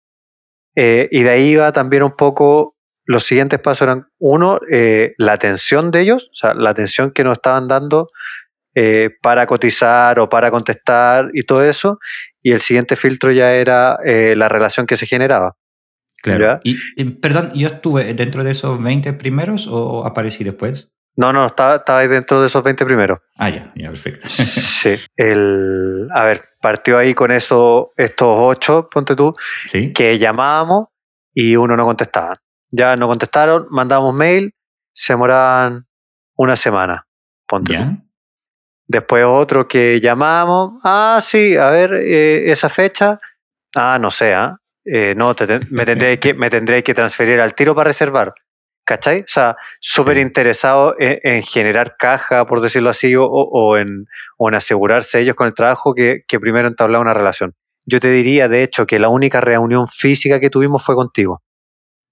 Eh, 0.75 1.07
y 1.11 1.23
de 1.23 1.29
ahí 1.29 1.55
va 1.55 1.71
también 1.71 2.03
un 2.03 2.15
poco, 2.15 2.75
los 3.05 3.23
siguientes 3.23 3.59
pasos 3.59 3.83
eran, 3.83 4.07
uno, 4.19 4.59
eh, 4.71 5.13
la 5.17 5.33
atención 5.33 5.91
de 5.91 6.01
ellos, 6.01 6.29
o 6.31 6.33
sea, 6.33 6.53
la 6.53 6.69
atención 6.69 7.11
que 7.11 7.23
nos 7.23 7.33
estaban 7.33 7.67
dando 7.67 8.09
para 9.21 9.47
cotizar 9.47 10.17
o 10.19 10.29
para 10.29 10.49
contestar 10.49 11.29
y 11.33 11.43
todo 11.43 11.61
eso. 11.63 11.99
Y 12.41 12.53
el 12.53 12.61
siguiente 12.61 12.95
filtro 12.95 13.31
ya 13.31 13.53
era 13.53 13.97
la 14.03 14.47
relación 14.47 14.87
que 14.87 14.95
se 14.95 15.05
generaba. 15.05 15.57
Claro. 16.21 16.59
Y, 16.63 17.03
perdón, 17.05 17.51
¿yo 17.55 17.67
estuve 17.67 18.13
dentro 18.13 18.43
de 18.43 18.51
esos 18.51 18.81
20 18.81 19.13
primeros 19.13 19.67
o 19.67 20.05
aparecí 20.05 20.43
después? 20.43 20.89
No, 21.17 21.33
no, 21.33 21.45
estaba, 21.45 21.75
estaba 21.77 21.99
ahí 21.99 22.07
dentro 22.07 22.39
de 22.39 22.47
esos 22.47 22.63
20 22.63 22.85
primeros. 22.85 23.19
Ah, 23.37 23.49
ya, 23.49 23.71
ya, 23.75 23.89
perfecto. 23.89 24.27
sí. 24.29 24.95
El, 25.17 26.07
a 26.13 26.23
ver, 26.23 26.45
partió 26.61 26.97
ahí 26.97 27.13
con 27.13 27.31
eso, 27.31 27.91
estos 27.97 28.27
ocho, 28.39 28.87
ponte 28.89 29.15
tú, 29.15 29.35
que 29.93 30.17
llamábamos 30.17 30.87
y 31.33 31.55
uno 31.55 31.75
no 31.75 31.85
contestaba. 31.85 32.41
Ya 32.69 32.95
no 32.95 33.07
contestaron, 33.07 33.67
mandábamos 33.69 34.13
mail, 34.13 34.53
se 34.93 35.13
demoraban 35.13 35.87
una 36.35 36.55
semana, 36.55 37.07
ponte 37.47 37.73
¿Ya? 37.73 37.97
Después 38.87 39.25
otro 39.25 39.67
que 39.67 39.99
llamábamos, 40.01 40.79
ah, 40.83 41.19
sí, 41.21 41.55
a 41.55 41.69
ver, 41.69 41.93
eh, 41.93 42.51
esa 42.51 42.69
fecha, 42.69 43.19
ah, 43.75 43.97
no 43.99 44.11
sé, 44.11 44.33
¿ah? 44.33 44.60
Eh, 44.93 45.15
no, 45.15 45.33
me, 45.69 45.85
tendré 45.85 46.19
que, 46.19 46.33
me 46.33 46.49
tendré 46.49 46.83
que 46.83 46.93
transferir 46.93 47.39
al 47.39 47.55
tiro 47.55 47.73
para 47.73 47.87
reservar. 47.87 48.33
¿Cachai? 48.83 49.21
O 49.21 49.27
sea, 49.27 49.55
súper 49.79 50.17
interesado 50.17 50.95
en, 50.99 51.43
generar 51.43 51.95
caja, 51.97 52.45
por 52.45 52.61
decirlo 52.61 52.89
así, 52.89 53.15
o, 53.15 53.23
o, 53.25 53.77
en, 53.77 54.05
o, 54.37 54.49
en, 54.49 54.55
asegurarse 54.55 55.19
ellos 55.19 55.35
con 55.35 55.47
el 55.47 55.53
trabajo 55.53 55.93
que, 55.93 56.23
que 56.27 56.39
primero 56.39 56.67
entablar 56.67 56.99
una 56.99 57.13
relación. 57.13 57.53
Yo 57.85 57.99
te 57.99 58.11
diría, 58.11 58.49
de 58.49 58.63
hecho, 58.63 58.85
que 58.85 58.99
la 58.99 59.07
única 59.07 59.39
reunión 59.39 59.87
física 59.87 60.39
que 60.39 60.49
tuvimos 60.49 60.83
fue 60.83 60.95
contigo. 60.95 61.41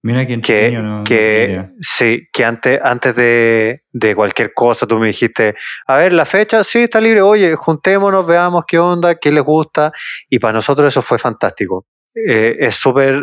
Mira 0.02 0.24
que, 0.26 0.40
que, 0.40 1.02
que 1.04 1.66
sí, 1.80 2.28
que 2.32 2.44
antes, 2.44 2.80
antes 2.82 3.14
de, 3.14 3.82
de, 3.92 4.14
cualquier 4.14 4.54
cosa 4.54 4.86
tú 4.86 4.98
me 4.98 5.08
dijiste, 5.08 5.54
a 5.86 5.96
ver, 5.96 6.14
la 6.14 6.24
fecha, 6.24 6.64
sí, 6.64 6.78
está 6.78 7.02
libre, 7.02 7.20
oye, 7.20 7.54
juntémonos, 7.56 8.26
veamos 8.26 8.64
qué 8.66 8.78
onda, 8.78 9.16
qué 9.16 9.30
les 9.30 9.44
gusta, 9.44 9.92
y 10.30 10.38
para 10.38 10.54
nosotros 10.54 10.88
eso 10.88 11.02
fue 11.02 11.18
fantástico. 11.18 11.84
Eh, 12.14 12.56
es 12.58 12.74
súper, 12.74 13.22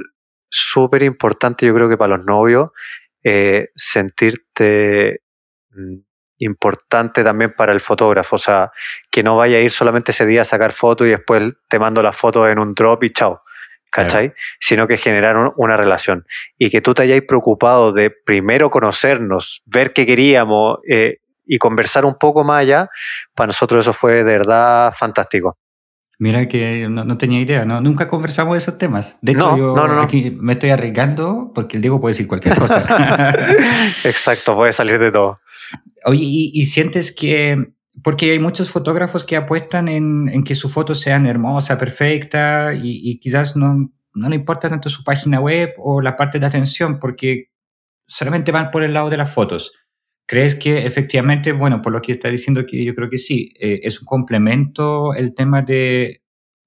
súper 0.50 1.04
importante, 1.04 1.66
yo 1.66 1.74
creo 1.74 1.90
que 1.90 1.98
para 1.98 2.18
los 2.18 2.26
novios, 2.26 2.72
eh, 3.24 3.70
sentirte 3.76 5.22
mm, 5.72 5.98
importante 6.40 7.24
también 7.24 7.54
para 7.56 7.74
el 7.74 7.80
fotógrafo, 7.80 8.36
o 8.36 8.40
sea, 8.40 8.72
que 9.12 9.24
no 9.24 9.36
vaya 9.36 9.58
a 9.58 9.62
ir 9.62 9.72
solamente 9.72 10.12
ese 10.12 10.26
día 10.26 10.42
a 10.42 10.46
sacar 10.46 10.72
fotos 10.72 11.08
y 11.08 11.12
después 11.12 11.54
te 11.68 11.80
mando 11.80 12.02
las 12.02 12.16
fotos 12.16 12.50
en 12.50 12.60
un 12.60 12.74
drop 12.74 13.04
y 13.04 13.12
chao, 13.12 13.42
¿cachai? 13.92 14.34
Sino 14.60 14.88
que 14.88 14.98
generar 14.98 15.54
una 15.56 15.78
relación 15.78 16.26
y 16.58 16.70
que 16.70 16.82
tú 16.82 16.94
te 16.94 17.04
hayáis 17.04 17.24
preocupado 17.24 17.92
de 17.92 18.12
primero 18.12 18.70
conocernos, 18.70 19.64
ver 19.66 19.94
qué 19.94 20.06
queríamos 20.06 20.78
eh, 20.88 21.18
y 21.46 21.58
conversar 21.58 22.06
un 22.06 22.16
poco 22.16 22.44
más 22.44 22.62
allá, 22.62 22.90
para 23.34 23.48
nosotros 23.48 23.86
eso 23.86 23.94
fue 23.94 24.24
de 24.24 24.38
verdad 24.38 24.94
fantástico. 24.96 25.58
Mira 26.20 26.48
que 26.48 26.88
no, 26.90 27.18
tenía 27.18 27.40
idea, 27.40 27.66
¿no? 27.66 27.80
Nunca 27.80 28.08
conversamos 28.08 28.54
de 28.54 28.58
esos 28.58 28.80
temas. 28.80 29.18
De 29.22 29.34
hecho, 29.34 29.56
yo 29.56 30.02
aquí 30.02 30.36
me 30.40 30.54
estoy 30.54 30.72
arriesgando 30.72 31.52
porque 31.54 31.78
el 31.78 31.82
Diego 31.82 32.02
puede 32.02 32.14
decir 32.14 32.28
cualquier 32.28 32.58
cosa. 32.58 32.84
Exacto, 34.04 34.56
puede 34.56 34.74
salir 34.74 34.98
de 34.98 35.12
todo. 35.12 35.40
Oye, 36.06 36.24
¿y, 36.24 36.66
sientes 36.66 37.14
que, 37.14 37.72
porque 38.02 38.32
hay 38.32 38.40
muchos 38.40 38.72
fotógrafos 38.72 39.26
que 39.26 39.36
apuestan 39.36 39.90
en, 39.90 40.44
que 40.44 40.56
su 40.56 40.70
foto 40.70 40.96
sea 40.96 41.18
hermosa, 41.18 41.78
perfecta, 41.78 42.74
y, 42.74 43.20
quizás 43.20 43.56
no, 43.56 43.92
no 44.16 44.30
le 44.30 44.36
importa 44.36 44.70
tanto 44.70 44.90
su 44.90 45.04
página 45.04 45.40
web 45.40 45.74
o 45.78 46.02
la 46.02 46.16
parte 46.16 46.40
de 46.40 46.48
atención, 46.48 46.98
porque 46.98 47.52
solamente 48.08 48.52
van 48.52 48.72
por 48.72 48.82
el 48.82 48.94
lado 48.94 49.12
de 49.12 49.18
las 49.18 49.32
fotos. 49.32 49.72
¿Crees 50.28 50.56
que 50.56 50.86
efectivamente, 50.86 51.54
bueno, 51.54 51.82
por 51.82 51.94
lo 51.94 52.02
que 52.02 52.12
está 52.12 52.28
diciendo 52.28 52.66
que 52.66 52.84
yo 52.84 52.94
creo 52.94 53.10
que 53.10 53.18
sí, 53.18 53.54
eh, 53.62 53.80
es 53.84 54.02
un 54.02 54.06
complemento 54.06 55.14
el 55.14 55.34
tema 55.34 55.62
de 55.62 56.22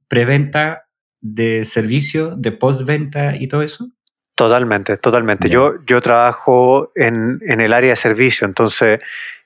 preventa, 0.09 0.87
de 1.21 1.64
servicio, 1.64 2.37
de 2.37 2.52
postventa 2.52 3.37
y 3.37 3.49
todo 3.49 3.61
eso? 3.61 3.90
Totalmente, 4.35 4.97
totalmente. 4.97 5.50
Yo, 5.50 5.75
yo 5.87 6.00
trabajo 6.00 6.90
en, 6.95 7.38
en, 7.47 7.61
el 7.61 7.75
área 7.75 7.90
de 7.90 7.97
servicio, 7.97 8.47
entonces, 8.47 8.99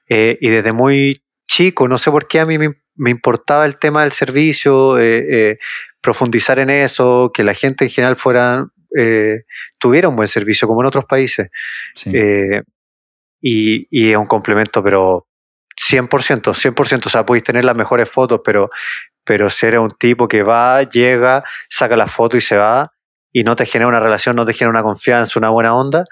eh, 0.08 0.38
y 0.40 0.48
desde 0.48 0.70
muy 0.70 1.24
chico, 1.48 1.88
no 1.88 1.98
sé 1.98 2.12
por 2.12 2.28
qué 2.28 2.38
a 2.38 2.46
mí 2.46 2.56
me, 2.56 3.10
importaba 3.10 3.66
el 3.66 3.78
tema 3.78 4.02
del 4.02 4.12
servicio, 4.12 4.96
eh, 5.00 5.58
profundizar 6.00 6.60
en 6.60 6.70
eso, 6.70 7.32
que 7.34 7.42
la 7.42 7.54
gente 7.54 7.82
en 7.86 7.90
general 7.90 8.14
fuera, 8.14 8.68
tuviera 9.80 10.08
un 10.08 10.14
buen 10.14 10.28
servicio, 10.28 10.68
como 10.68 10.82
en 10.82 10.86
otros 10.86 11.04
países. 11.04 11.48
Sí 11.96 12.12
y, 13.46 14.10
es 14.10 14.16
un 14.16 14.26
complemento, 14.26 14.82
pero 14.82 15.26
100%, 15.76 16.54
100%, 16.54 17.06
o 17.06 17.10
sea, 17.10 17.26
podéis 17.26 17.44
tener 17.44 17.64
las 17.64 17.76
mejores 17.76 18.08
fotos, 18.08 18.40
pero, 18.42 18.70
pero 19.22 19.50
ser 19.50 19.78
un 19.78 19.90
tipo 19.90 20.26
que 20.26 20.42
va, 20.42 20.82
llega, 20.82 21.44
saca 21.68 21.94
la 21.96 22.06
foto 22.06 22.38
y 22.38 22.40
se 22.40 22.56
va, 22.56 22.93
y 23.36 23.42
no 23.42 23.56
te 23.56 23.66
genera 23.66 23.88
una 23.88 23.98
relación, 23.98 24.36
no 24.36 24.44
te 24.44 24.52
genera 24.52 24.70
una 24.70 24.84
confianza, 24.84 25.40
una 25.40 25.50
buena 25.50 25.74
onda, 25.74 26.04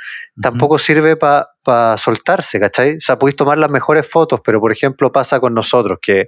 tampoco 0.43 0.77
sirve 0.77 1.17
para 1.17 1.97
soltarse, 1.97 2.59
¿cachai? 2.59 2.97
O 2.97 3.01
sea, 3.01 3.17
podéis 3.17 3.37
tomar 3.37 3.59
las 3.59 3.71
mejores 3.71 4.09
fotos, 4.09 4.41
pero 4.45 4.59
por 4.59 4.73
ejemplo 4.73 5.13
pasa 5.13 5.39
con 5.39 5.55
nosotros, 5.55 6.01
que 6.03 6.27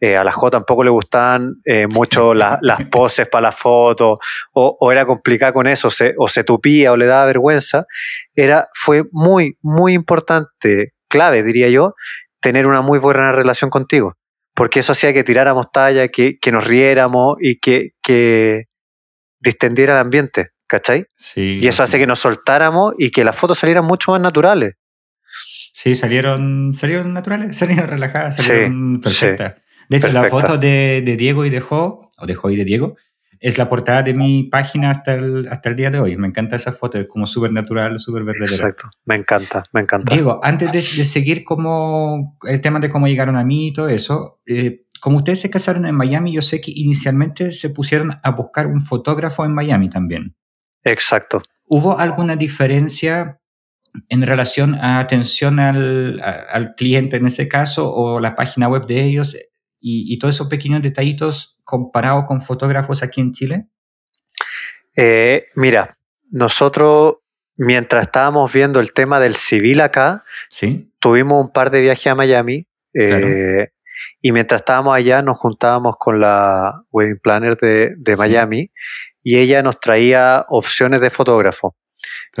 eh, 0.00 0.16
a 0.16 0.24
la 0.24 0.32
J 0.32 0.50
tampoco 0.50 0.82
le 0.82 0.88
gustaban 0.88 1.56
eh, 1.66 1.86
mucho 1.86 2.32
las 2.34 2.58
poses 2.90 3.28
para 3.28 3.42
la 3.42 3.52
foto, 3.52 4.16
o, 4.54 4.90
era 4.90 5.04
complicada 5.04 5.52
con 5.52 5.66
eso, 5.66 5.88
o 6.16 6.28
se 6.28 6.42
tupía 6.42 6.92
o 6.92 6.96
le 6.96 7.04
daba 7.04 7.26
vergüenza, 7.26 7.84
era, 8.34 8.68
fue 8.72 9.02
muy, 9.12 9.58
muy 9.60 9.92
importante, 9.92 10.94
clave 11.06 11.42
diría 11.42 11.68
yo, 11.68 11.92
tener 12.40 12.66
una 12.66 12.80
muy 12.80 12.98
buena 12.98 13.30
relación 13.32 13.68
contigo, 13.68 14.14
porque 14.54 14.80
eso 14.80 14.92
hacía 14.92 15.12
que 15.12 15.22
tiráramos 15.22 15.70
talla, 15.70 16.08
que, 16.08 16.38
que 16.40 16.50
nos 16.50 16.66
riéramos 16.66 17.36
y 17.40 17.60
que, 17.60 17.90
que, 18.02 18.68
distendiera 19.44 19.92
el 19.94 20.00
ambiente, 20.00 20.50
¿cachai? 20.66 21.06
Sí. 21.16 21.60
Y 21.62 21.68
eso 21.68 21.82
hace 21.82 21.98
que 21.98 22.06
nos 22.06 22.18
soltáramos 22.18 22.94
y 22.98 23.10
que 23.10 23.24
las 23.24 23.36
fotos 23.36 23.58
salieran 23.58 23.84
mucho 23.84 24.12
más 24.12 24.20
naturales. 24.20 24.74
Sí, 25.72 25.94
salieron, 25.94 26.72
salieron 26.72 27.12
naturales, 27.12 27.56
salieron 27.58 27.88
relajadas, 27.88 28.36
salieron 28.36 29.00
perfectas. 29.00 29.54
de 29.88 29.96
hecho, 29.96 30.08
la 30.08 30.24
foto 30.24 30.56
de, 30.56 31.02
de, 31.04 31.16
Diego 31.16 31.44
y 31.44 31.50
de 31.50 31.60
Jo, 31.60 32.08
o 32.16 32.26
de 32.26 32.34
Jo 32.34 32.50
y 32.50 32.56
de 32.56 32.64
Diego, 32.64 32.96
es 33.40 33.58
la 33.58 33.68
portada 33.68 34.02
de 34.02 34.14
mi 34.14 34.44
página 34.44 34.90
hasta 34.90 35.14
el, 35.14 35.48
hasta 35.48 35.68
el 35.68 35.76
día 35.76 35.90
de 35.90 35.98
hoy. 35.98 36.16
Me 36.16 36.26
encanta 36.26 36.56
esa 36.56 36.72
foto, 36.72 36.98
es 36.98 37.06
como 37.08 37.26
súper 37.26 37.52
natural, 37.52 37.98
súper 37.98 38.24
verdadera. 38.24 38.54
Exacto, 38.54 38.88
me 39.04 39.16
encanta, 39.16 39.64
me 39.72 39.82
encanta. 39.82 40.14
Diego, 40.14 40.40
antes 40.42 40.72
de, 40.72 40.78
de, 40.78 41.04
seguir 41.04 41.44
como 41.44 42.38
el 42.48 42.60
tema 42.62 42.80
de 42.80 42.88
cómo 42.88 43.06
llegaron 43.06 43.36
a 43.36 43.44
mí 43.44 43.68
y 43.68 43.72
todo 43.74 43.88
eso, 43.88 44.40
eh, 44.46 44.83
como 45.04 45.18
ustedes 45.18 45.42
se 45.42 45.50
casaron 45.50 45.84
en 45.84 45.94
Miami, 45.94 46.32
yo 46.32 46.40
sé 46.40 46.62
que 46.62 46.72
inicialmente 46.74 47.52
se 47.52 47.68
pusieron 47.68 48.12
a 48.22 48.30
buscar 48.30 48.66
un 48.66 48.80
fotógrafo 48.80 49.44
en 49.44 49.52
Miami 49.52 49.90
también. 49.90 50.34
Exacto. 50.82 51.42
¿Hubo 51.66 51.98
alguna 51.98 52.36
diferencia 52.36 53.38
en 54.08 54.22
relación 54.22 54.76
a 54.76 55.00
atención 55.00 55.60
al, 55.60 56.22
al 56.22 56.74
cliente 56.74 57.18
en 57.18 57.26
ese 57.26 57.48
caso 57.48 57.92
o 57.92 58.18
la 58.18 58.34
página 58.34 58.66
web 58.66 58.86
de 58.86 59.04
ellos 59.04 59.36
y, 59.78 60.10
y 60.10 60.18
todos 60.18 60.36
esos 60.36 60.48
pequeños 60.48 60.80
detallitos 60.80 61.58
comparado 61.64 62.24
con 62.24 62.40
fotógrafos 62.40 63.02
aquí 63.02 63.20
en 63.20 63.32
Chile? 63.32 63.68
Eh, 64.96 65.48
mira, 65.54 65.98
nosotros 66.30 67.16
mientras 67.58 68.06
estábamos 68.06 68.50
viendo 68.50 68.80
el 68.80 68.94
tema 68.94 69.20
del 69.20 69.36
civil 69.36 69.82
acá, 69.82 70.24
¿Sí? 70.48 70.94
tuvimos 70.98 71.44
un 71.44 71.52
par 71.52 71.70
de 71.70 71.82
viajes 71.82 72.06
a 72.06 72.14
Miami. 72.14 72.66
Eh, 72.94 73.68
y 74.20 74.32
mientras 74.32 74.62
estábamos 74.62 74.96
allá 74.96 75.22
nos 75.22 75.38
juntábamos 75.38 75.96
con 75.98 76.20
la 76.20 76.82
wedding 76.90 77.18
planner 77.18 77.56
de, 77.58 77.94
de 77.96 78.16
Miami 78.16 78.70
y 79.22 79.38
ella 79.38 79.62
nos 79.62 79.80
traía 79.80 80.44
opciones 80.48 81.00
de 81.00 81.10
fotógrafo. 81.10 81.76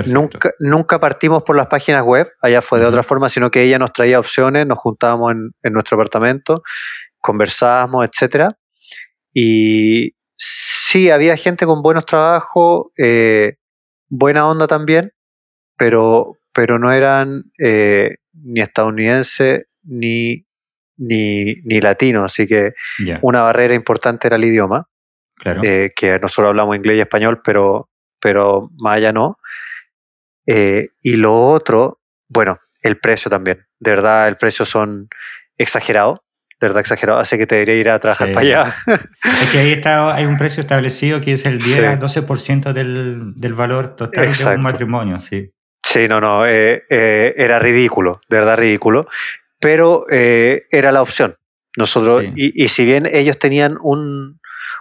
Nunca, 0.06 0.50
nunca 0.58 1.00
partimos 1.00 1.42
por 1.42 1.56
las 1.56 1.68
páginas 1.68 2.02
web, 2.02 2.30
allá 2.42 2.60
fue 2.60 2.80
de 2.80 2.86
otra 2.86 3.02
forma, 3.02 3.28
sino 3.28 3.50
que 3.50 3.62
ella 3.62 3.78
nos 3.78 3.92
traía 3.92 4.18
opciones, 4.18 4.66
nos 4.66 4.78
juntábamos 4.78 5.32
en, 5.32 5.50
en 5.62 5.72
nuestro 5.72 5.96
apartamento, 5.96 6.62
conversábamos, 7.20 8.04
etc. 8.06 8.50
Y 9.32 10.14
sí, 10.36 11.10
había 11.10 11.36
gente 11.36 11.64
con 11.64 11.80
buenos 11.80 12.06
trabajos, 12.06 12.86
eh, 12.98 13.56
buena 14.08 14.48
onda 14.48 14.66
también, 14.66 15.12
pero, 15.76 16.38
pero 16.52 16.78
no 16.78 16.92
eran 16.92 17.44
eh, 17.58 18.16
ni 18.32 18.60
estadounidenses 18.60 19.64
ni 19.82 20.44
ni, 20.96 21.54
ni 21.64 21.80
latino, 21.80 22.24
así 22.24 22.46
que 22.46 22.72
una 23.22 23.42
barrera 23.42 23.74
importante 23.74 24.26
era 24.26 24.36
el 24.36 24.44
idioma, 24.44 24.88
claro. 25.36 25.62
eh, 25.64 25.92
que 25.94 26.18
nosotros 26.18 26.50
hablamos 26.50 26.76
inglés 26.76 26.98
y 26.98 27.00
español, 27.00 27.40
pero, 27.44 27.90
pero 28.20 28.70
más 28.76 28.96
allá 28.96 29.12
no. 29.12 29.38
Eh, 30.46 30.88
y 31.02 31.16
lo 31.16 31.34
otro, 31.34 32.00
bueno, 32.28 32.58
el 32.82 32.98
precio 32.98 33.30
también. 33.30 33.66
De 33.78 33.90
verdad, 33.90 34.28
el 34.28 34.36
precio 34.36 34.66
son 34.66 35.08
exagerados. 35.56 36.20
De 36.60 36.68
verdad 36.68 36.80
exagerado, 36.80 37.18
así 37.18 37.36
que 37.36 37.46
te 37.46 37.58
diría 37.58 37.74
ir 37.74 37.90
a 37.90 37.98
trabajar 37.98 38.32
para 38.32 38.40
allá. 38.40 38.76
Es 39.42 39.50
que 39.50 39.58
ahí 39.58 39.72
está, 39.72 40.14
hay 40.14 40.24
un 40.24 40.38
precio 40.38 40.60
establecido 40.60 41.20
que 41.20 41.32
es 41.32 41.44
el 41.46 41.60
10-12% 41.60 42.72
del, 42.72 43.34
del 43.34 43.54
valor 43.54 43.96
total 43.96 44.32
de 44.32 44.54
un 44.54 44.62
matrimonio, 44.62 45.18
sí. 45.18 45.50
Sí, 45.82 46.08
no, 46.08 46.20
no, 46.20 46.46
eh, 46.46 46.84
eh, 46.88 47.34
era 47.36 47.58
ridículo, 47.58 48.20
de 48.28 48.38
verdad 48.38 48.56
ridículo 48.56 49.06
pero 49.64 50.04
eh, 50.10 50.64
era 50.70 50.92
la 50.92 51.00
opción. 51.00 51.38
Nosotros, 51.78 52.22
y, 52.36 52.68
si 52.68 52.84
bien 52.84 53.06
ellos 53.10 53.38
tenían 53.38 53.78
un, 53.80 54.38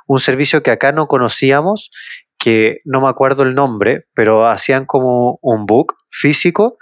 un, 0.08 0.20
servicio 0.20 0.62
que 0.62 0.72
acá 0.72 0.92
no 0.92 1.08
conocíamos, 1.08 1.90
que 2.38 2.82
no 2.84 3.00
me 3.00 3.08
acuerdo 3.08 3.44
el 3.44 3.56
nombre, 3.56 4.08
pero 4.14 4.46
hacían 4.46 4.86
como 4.86 5.40
un 5.42 5.66
book 5.66 5.96
físico 6.12 6.80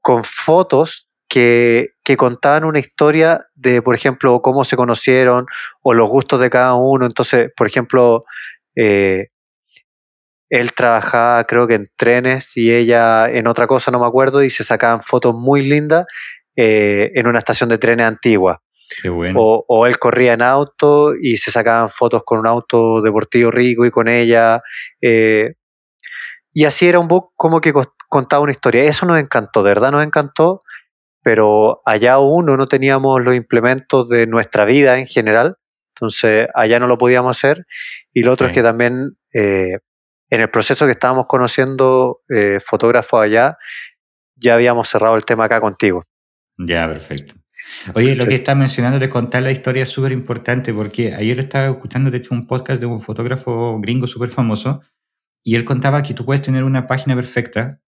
con 0.00 0.22
fotos 0.22 1.08
que, 1.28 1.88
que, 2.04 2.16
contaban 2.16 2.64
una 2.64 2.78
historia 2.78 3.44
de, 3.56 3.82
por 3.82 3.96
ejemplo, 3.96 4.40
cómo 4.40 4.62
se 4.62 4.76
conocieron 4.76 5.46
o 5.82 5.94
los 5.94 6.08
gustos 6.08 6.40
de 6.40 6.50
cada 6.50 6.74
uno. 6.74 7.04
Entonces, 7.04 7.50
por 7.56 7.66
ejemplo, 7.66 8.26
eh, 8.76 9.30
él 10.50 10.72
trabajaba 10.72 11.44
creo 11.44 11.66
que 11.66 11.74
en 11.74 11.90
trenes 11.96 12.56
y 12.56 12.72
ella 12.72 13.28
en 13.28 13.48
otra 13.48 13.66
cosa, 13.66 13.90
no 13.90 13.98
me 13.98 14.06
acuerdo, 14.06 14.44
y 14.44 14.50
se 14.50 14.62
sacaban 14.62 15.02
fotos 15.02 15.34
muy 15.34 15.62
lindas 15.62 16.06
eh, 16.60 17.12
en 17.14 17.28
una 17.28 17.38
estación 17.38 17.68
de 17.68 17.78
trenes 17.78 18.04
antigua. 18.04 18.60
o, 19.36 19.86
él 19.86 19.96
corría 20.00 20.32
en 20.32 20.42
auto 20.42 21.14
y 21.14 21.36
se 21.36 21.52
sacaban 21.52 21.88
fotos 21.88 22.22
con 22.24 22.40
un 22.40 22.48
auto 22.48 23.00
deportivo 23.00 23.52
rico 23.52 23.86
y 23.86 23.92
con 23.92 24.08
ella. 24.08 24.60
Eh, 25.00 25.54
y 26.52 26.64
así 26.64 26.88
era 26.88 26.98
un 26.98 27.06
book 27.06 27.30
como 27.36 27.60
que 27.60 27.72
contaba 28.08 28.42
una 28.42 28.50
historia. 28.50 28.82
Eso 28.82 29.06
nos 29.06 29.20
encantó, 29.20 29.62
de 29.62 29.70
verdad 29.70 29.92
nos 29.92 30.04
encantó, 30.04 30.58
pero 31.22 31.80
allá 31.86 32.18
uno 32.18 32.56
no 32.56 32.66
teníamos 32.66 33.22
los 33.22 33.36
implementos 33.36 34.08
de 34.08 34.26
nuestra 34.26 34.64
vida 34.64 34.98
en 34.98 35.06
general, 35.06 35.58
entonces 35.94 36.48
allá 36.54 36.80
no 36.80 36.88
lo 36.88 36.98
podíamos 36.98 37.36
hacer. 37.36 37.66
Y 38.12 38.24
lo 38.24 38.32
otro 38.32 38.48
es 38.48 38.52
que 38.52 38.64
también 38.64 39.16
eh, 39.32 39.78
en 40.28 40.40
el 40.40 40.50
proceso 40.50 40.86
que 40.86 40.92
estábamos 40.92 41.26
conociendo 41.28 42.22
fotógrafos 42.64 43.22
allá, 43.22 43.56
ya 44.34 44.54
habíamos 44.54 44.88
cerrado 44.88 45.14
el 45.14 45.24
tema 45.24 45.44
acá 45.44 45.60
contigo. 45.60 46.07
Ya, 46.58 46.88
perfecto. 46.88 47.34
Oye, 47.94 48.16
lo 48.16 48.26
que 48.26 48.34
estás 48.34 48.56
mencionando 48.56 48.98
de 48.98 49.08
contar 49.08 49.42
la 49.42 49.52
historia 49.52 49.84
es 49.84 49.88
súper 49.88 50.12
importante 50.12 50.72
porque 50.74 51.14
ayer 51.14 51.38
estaba 51.38 51.68
escuchando, 51.68 52.10
de 52.10 52.18
hecho, 52.18 52.34
un 52.34 52.46
podcast 52.46 52.80
de 52.80 52.86
un 52.86 53.00
fotógrafo 53.00 53.78
gringo 53.80 54.06
súper 54.06 54.30
famoso 54.30 54.80
y 55.44 55.54
él 55.54 55.64
contaba 55.64 56.02
que 56.02 56.14
tú 56.14 56.24
puedes 56.24 56.42
tener 56.42 56.64
una 56.64 56.86
página 56.86 57.14
perfecta, 57.14 57.80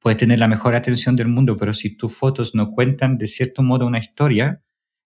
puedes 0.00 0.18
tener 0.18 0.38
la 0.38 0.48
mejor 0.48 0.74
atención 0.74 1.16
del 1.16 1.28
mundo, 1.28 1.56
pero 1.56 1.72
si 1.72 1.96
tus 1.96 2.14
fotos 2.14 2.54
no 2.54 2.70
cuentan 2.70 3.18
de 3.18 3.26
cierto 3.26 3.62
modo 3.62 3.86
una 3.86 3.98
historia, 3.98 4.62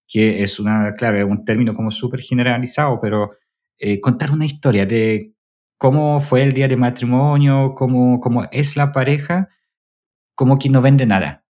que 0.09 0.43
es 0.43 0.59
una, 0.59 0.95
claro, 0.95 1.19
es 1.19 1.25
un 1.25 1.45
término 1.45 1.75
como 1.75 1.91
súper 1.91 2.21
generalizado, 2.21 3.00
pero 3.00 3.33
eh, 3.79 4.00
contar 4.00 4.31
una 4.31 4.47
historia 4.47 4.87
de 4.87 5.35
cómo 5.77 6.21
fue 6.21 6.43
el 6.43 6.53
día 6.53 6.69
de 6.69 6.77
matrimonio, 6.77 7.75
cómo, 7.77 8.21
cómo 8.21 8.47
es 8.53 8.77
la 8.77 8.93
pareja, 8.93 9.49
como 10.35 10.59
que 10.59 10.71
no 10.71 10.83
vende 10.83 11.07
nada. 11.07 11.45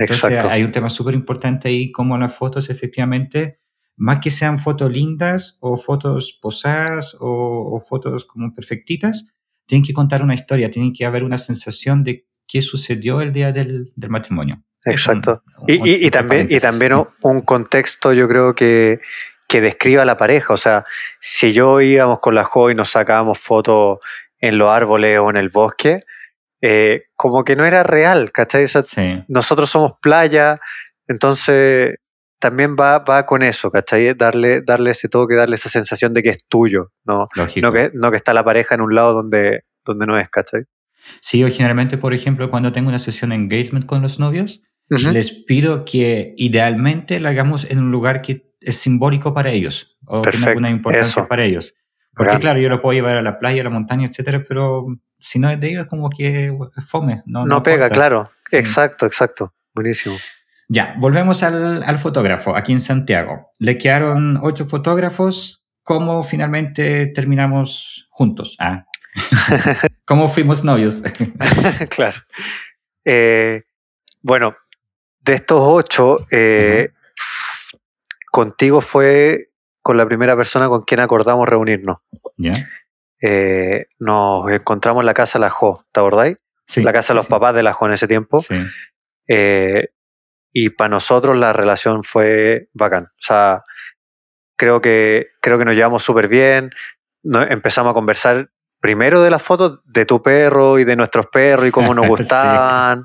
Entonces 0.00 0.44
hay 0.44 0.62
un 0.62 0.72
tema 0.72 0.90
súper 0.90 1.14
importante 1.14 1.68
ahí, 1.68 1.92
como 1.92 2.18
las 2.18 2.34
fotos 2.34 2.70
efectivamente, 2.70 3.60
más 3.96 4.18
que 4.20 4.30
sean 4.30 4.58
fotos 4.58 4.90
lindas 4.90 5.58
o 5.60 5.76
fotos 5.76 6.36
posadas 6.40 7.16
o, 7.20 7.80
fotos 7.80 8.24
como 8.24 8.52
perfectitas, 8.52 9.28
tienen 9.66 9.84
que 9.84 9.92
contar 9.92 10.22
una 10.22 10.34
historia, 10.34 10.70
tienen 10.70 10.92
que 10.92 11.06
haber 11.06 11.22
una 11.22 11.38
sensación 11.38 12.02
de 12.02 12.26
qué 12.46 12.60
sucedió 12.60 13.20
el 13.20 13.32
día 13.32 13.52
del, 13.52 13.92
matrimonio. 14.08 14.62
Exacto. 14.84 15.42
y, 15.66 16.10
también, 16.10 16.48
y 16.50 16.60
también 16.60 16.92
un 17.22 17.40
contexto, 17.40 18.12
yo 18.12 18.28
creo 18.28 18.54
que, 18.54 19.00
que 19.48 19.60
describa 19.60 20.04
la 20.04 20.16
pareja. 20.16 20.52
O 20.52 20.58
sea, 20.58 20.84
si 21.20 21.52
yo 21.52 21.80
íbamos 21.80 22.18
con 22.20 22.34
la 22.34 22.44
joven 22.44 22.74
y 22.74 22.78
nos 22.78 22.90
sacábamos 22.90 23.38
fotos 23.38 23.98
en 24.40 24.58
los 24.58 24.68
árboles 24.68 25.18
o 25.20 25.30
en 25.30 25.36
el 25.36 25.48
bosque, 25.48 26.04
eh, 26.66 27.08
como 27.14 27.44
que 27.44 27.56
no 27.56 27.66
era 27.66 27.82
real, 27.82 28.32
¿cachai? 28.32 28.64
Nosotros 29.28 29.68
somos 29.68 29.92
playa, 30.00 30.60
entonces 31.06 31.96
también 32.38 32.74
va, 32.74 33.00
va 33.00 33.26
con 33.26 33.42
eso, 33.42 33.70
¿cachai? 33.70 34.14
Darle, 34.14 34.62
darle 34.62 34.92
ese 34.92 35.10
toque, 35.10 35.34
darle 35.34 35.56
esa 35.56 35.68
sensación 35.68 36.14
de 36.14 36.22
que 36.22 36.30
es 36.30 36.38
tuyo, 36.48 36.90
¿no? 37.04 37.28
No 37.36 37.72
que, 37.72 37.90
no 37.92 38.10
que 38.10 38.16
está 38.16 38.32
la 38.32 38.44
pareja 38.44 38.76
en 38.76 38.80
un 38.80 38.94
lado 38.94 39.12
donde, 39.12 39.64
donde 39.84 40.06
no 40.06 40.18
es, 40.18 40.30
¿cachai? 40.30 40.62
Sí, 41.20 41.38
yo 41.38 41.48
generalmente, 41.50 41.98
por 41.98 42.14
ejemplo, 42.14 42.50
cuando 42.50 42.72
tengo 42.72 42.88
una 42.88 42.98
sesión 42.98 43.28
de 43.28 43.36
engagement 43.36 43.84
con 43.84 44.00
los 44.00 44.18
novios, 44.18 44.62
les 44.88 45.32
pido 45.32 45.84
que 45.84 46.32
idealmente 46.38 47.20
la 47.20 47.28
hagamos 47.30 47.70
en 47.70 47.78
un 47.78 47.90
lugar 47.90 48.22
que 48.22 48.54
es 48.60 48.76
simbólico 48.76 49.34
para 49.34 49.50
ellos 49.50 49.98
o 50.06 50.22
que 50.22 50.30
tenga 50.30 50.48
alguna 50.48 50.70
importancia 50.70 51.28
para 51.28 51.44
ellos. 51.44 51.74
Porque 52.16 52.38
claro, 52.38 52.58
yo 52.58 52.70
lo 52.70 52.80
puedo 52.80 52.94
llevar 52.94 53.18
a 53.18 53.22
la 53.22 53.38
playa, 53.38 53.60
a 53.60 53.64
la 53.64 53.70
montaña, 53.70 54.06
etcétera, 54.06 54.44
pero 54.48 54.86
si 55.24 55.38
no 55.38 55.48
es 55.48 55.58
de 55.58 55.70
ellos, 55.70 55.86
como 55.86 56.10
que 56.10 56.54
fome. 56.86 57.22
No, 57.24 57.46
no, 57.46 57.62
pega, 57.62 57.88
claro. 57.88 58.30
Exacto, 58.50 59.06
exacto. 59.06 59.54
Buenísimo. 59.74 60.16
Ya, 60.68 60.94
volvemos 60.98 61.42
al, 61.42 61.82
al, 61.82 61.98
fotógrafo 61.98 62.54
aquí 62.54 62.72
en 62.72 62.80
Santiago. 62.80 63.50
Le 63.58 63.78
quedaron 63.78 64.38
ocho 64.42 64.66
fotógrafos. 64.66 65.64
¿Cómo 65.82 66.22
finalmente 66.24 67.06
terminamos 67.08 68.06
juntos? 68.10 68.56
Ah. 68.58 68.84
¿Cómo 70.04 70.28
fuimos 70.28 70.62
novios? 70.62 71.02
claro. 71.90 72.16
Eh, 73.04 73.62
bueno, 74.22 74.56
de 75.20 75.34
estos 75.34 75.58
ocho, 75.60 76.26
eh, 76.30 76.90
contigo 78.30 78.80
fue 78.82 79.50
con 79.80 79.96
la 79.96 80.06
primera 80.06 80.36
persona 80.36 80.68
con 80.68 80.82
quien 80.82 81.00
acordamos 81.00 81.48
reunirnos. 81.48 81.98
¿Ya? 82.36 82.52
Eh, 83.26 83.86
nos 83.98 84.50
encontramos 84.50 85.00
en 85.00 85.06
la 85.06 85.14
casa 85.14 85.38
de 85.38 85.44
la 85.44 85.50
Jo, 85.50 85.86
¿te 85.92 86.00
acordáis? 86.00 86.36
Sí, 86.66 86.82
la 86.82 86.92
casa 86.92 87.14
de 87.14 87.16
los 87.16 87.26
papás 87.26 87.54
de 87.54 87.62
la 87.62 87.72
Jo 87.72 87.86
en 87.86 87.94
ese 87.94 88.06
tiempo. 88.06 88.42
Sí. 88.42 88.54
Eh, 89.28 89.88
y 90.52 90.68
para 90.70 90.90
nosotros 90.90 91.34
la 91.34 91.54
relación 91.54 92.04
fue 92.04 92.68
bacán. 92.74 93.04
O 93.04 93.22
sea, 93.22 93.64
creo 94.56 94.82
que, 94.82 95.28
creo 95.40 95.58
que 95.58 95.64
nos 95.64 95.74
llevamos 95.74 96.02
súper 96.02 96.28
bien. 96.28 96.70
empezamos 97.22 97.92
a 97.92 97.94
conversar 97.94 98.50
primero 98.78 99.22
de 99.22 99.30
las 99.30 99.42
fotos 99.42 99.80
de 99.86 100.04
tu 100.04 100.22
perro 100.22 100.78
y 100.78 100.84
de 100.84 100.94
nuestros 100.94 101.26
perros 101.28 101.66
y 101.66 101.70
cómo 101.70 101.94
nos 101.94 102.06
gustaban. 102.08 103.04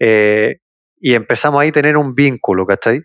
Eh, 0.00 0.58
y 1.00 1.14
empezamos 1.14 1.60
ahí 1.60 1.68
a 1.68 1.72
tener 1.72 1.96
un 1.96 2.16
vínculo, 2.16 2.66
¿cachai? 2.66 3.04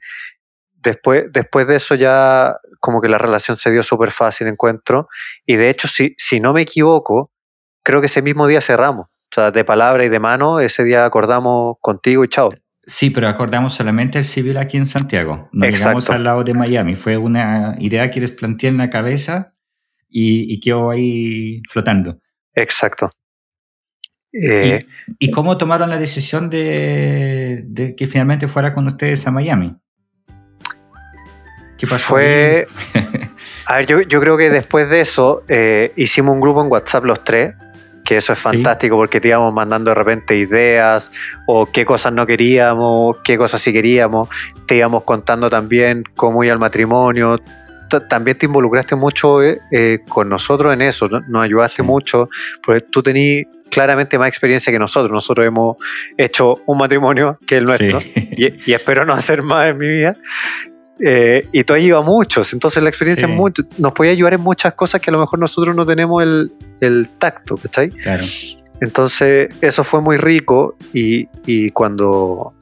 Después, 0.88 1.26
después 1.34 1.68
de 1.68 1.76
eso 1.76 1.96
ya 1.96 2.56
como 2.80 3.02
que 3.02 3.10
la 3.10 3.18
relación 3.18 3.58
se 3.58 3.72
dio 3.72 3.84
súper 3.84 4.12
fácil, 4.12 4.48
encuentro. 4.48 5.10
Y 5.46 5.58
de 5.58 5.70
hecho, 5.70 5.90
si, 5.90 6.16
si 6.18 6.40
no 6.40 6.54
me 6.54 6.62
equivoco, 6.62 7.32
creo 7.84 8.00
que 8.00 8.06
ese 8.06 8.22
mismo 8.22 8.48
día 8.48 8.62
cerramos. 8.62 9.08
O 9.08 9.36
sea, 9.36 9.52
de 9.52 9.66
palabra 9.66 10.06
y 10.06 10.10
de 10.10 10.20
mano, 10.20 10.62
ese 10.62 10.86
día 10.86 11.04
acordamos 11.04 11.76
contigo 11.82 12.24
y 12.24 12.30
chao. 12.30 12.52
Sí, 12.86 13.10
pero 13.10 13.28
acordamos 13.28 13.74
solamente 13.74 14.18
el 14.18 14.24
civil 14.24 14.58
aquí 14.58 14.78
en 14.78 14.88
Santiago. 14.88 15.50
No 15.52 15.66
llegamos 15.66 16.10
al 16.10 16.24
lado 16.24 16.46
de 16.46 16.54
Miami. 16.54 16.96
Fue 16.96 17.18
una 17.18 17.76
idea 17.80 18.10
que 18.10 18.22
les 18.22 18.32
planteé 18.32 18.70
en 18.70 18.78
la 18.78 18.90
cabeza 18.90 19.54
y, 20.08 20.54
y 20.54 20.62
quedó 20.62 20.92
ahí 20.92 21.62
flotando. 21.70 22.20
Exacto. 22.54 23.12
Eh, 24.32 24.86
¿Y, 25.20 25.32
cómo 25.32 25.58
tomaron 25.58 25.90
la 25.90 25.98
decisión 25.98 26.50
de, 26.50 27.64
de, 27.66 27.96
que 27.96 28.08
finalmente 28.08 28.48
fuera 28.48 28.74
con 28.74 28.88
ustedes 28.88 29.28
a 29.28 29.32
Miami? 29.32 29.76
¿Qué 31.78 31.88
pasó? 31.88 32.06
Fue. 32.06 32.68
a 33.66 33.76
ver, 33.78 33.86
yo, 33.86 34.02
yo, 34.02 34.20
creo 34.20 34.38
que 34.38 34.50
después 34.50 34.90
de 34.90 35.02
eso 35.02 35.44
eh, 35.48 35.92
hicimos 35.96 36.34
un 36.34 36.42
grupo 36.42 36.62
en 36.62 36.72
WhatsApp 36.72 37.06
los 37.06 37.24
tres, 37.24 37.54
que 38.04 38.18
eso 38.18 38.32
es 38.32 38.40
fantástico 38.40 38.96
porque 38.96 39.20
te 39.20 39.28
íbamos 39.28 39.54
mandando 39.54 39.92
de 39.92 39.96
repente 39.96 40.38
ideas 40.38 41.12
o 41.46 41.66
qué 41.66 41.86
cosas 41.86 42.14
no 42.14 42.26
queríamos, 42.26 43.18
qué 43.24 43.38
cosas 43.38 43.62
sí 43.62 43.74
queríamos, 43.74 44.30
te 44.66 44.78
íbamos 44.78 45.04
contando 45.04 45.50
también 45.50 46.04
cómo 46.16 46.44
iba 46.44 46.54
el 46.54 46.60
matrimonio. 46.60 47.38
También 48.10 48.38
te 48.38 48.46
involucraste 48.46 48.96
mucho 48.96 49.42
eh, 49.44 49.60
eh, 49.72 50.00
con 50.10 50.28
nosotros 50.28 50.74
en 50.74 50.82
eso, 50.82 51.08
nos 51.08 51.44
ayudaste 51.44 51.84
mucho, 51.84 52.30
porque 52.66 52.82
tú 52.82 53.02
tenías 53.02 53.46
claramente 53.70 54.18
más 54.18 54.28
experiencia 54.30 54.72
que 54.74 54.80
nosotros. 54.80 55.12
Nosotros 55.12 55.46
hemos 55.46 55.78
hecho 56.18 56.62
un 56.66 56.78
matrimonio 56.78 57.38
que 57.46 57.58
el 57.58 57.66
nuestro 57.66 58.00
y, 58.16 58.54
y, 58.66 58.74
espero 58.74 59.06
no 59.06 59.14
hacer 59.14 59.42
más 59.42 59.70
en 59.70 59.78
mi 59.78 59.88
vida. 59.88 60.18
Eh, 61.00 61.48
y 61.52 61.64
tú 61.64 61.74
has 61.74 61.82
ido 61.82 62.00
a 62.00 62.02
muchos, 62.02 62.54
entonces 62.54 62.82
la 62.82 62.90
experiencia 62.90 63.28
nos 63.78 63.94
puede 63.94 64.12
ayudar 64.12 64.34
en 64.34 64.42
muchas 64.42 64.74
cosas 64.74 65.00
que 65.00 65.12
a 65.12 65.14
lo 65.14 65.20
mejor 65.20 65.38
nosotros 65.38 65.76
no 65.76 65.86
tenemos 65.86 66.24
el, 66.24 66.52
el 66.82 67.10
tacto, 67.20 67.56
¿cachai? 67.58 67.90
Claro. 67.92 68.24
Entonces 68.82 69.50
eso 69.62 69.84
fue 69.84 70.02
muy 70.02 70.18
rico 70.18 70.76
y, 70.94 71.28
y 71.46 71.70
cuando 71.70 72.54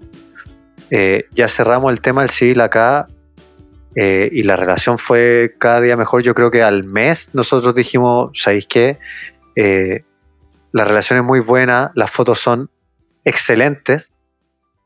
eh, 0.90 1.26
ya 1.32 1.48
cerramos 1.48 1.92
el 1.92 2.02
tema 2.02 2.22
del 2.22 2.30
civil 2.30 2.60
acá 2.60 3.08
eh, 3.96 4.30
y 4.32 4.44
la 4.44 4.58
relación 4.58 4.98
fue 4.98 5.56
cada 5.58 5.80
día 5.80 5.96
mejor, 5.96 6.22
yo 6.22 6.36
creo 6.36 6.52
que 6.52 6.62
al 6.62 6.84
mes 6.84 7.30
nosotros 7.32 7.74
dijimos, 7.74 8.32
¿sabéis 8.34 8.68
qué? 8.68 9.00
la 10.74 10.84
relación 10.84 11.18
es 11.18 11.24
muy 11.24 11.40
buena, 11.40 11.94
las 11.96 12.12
fotos 12.12 12.40
son 12.40 12.70
excelentes 13.24 14.12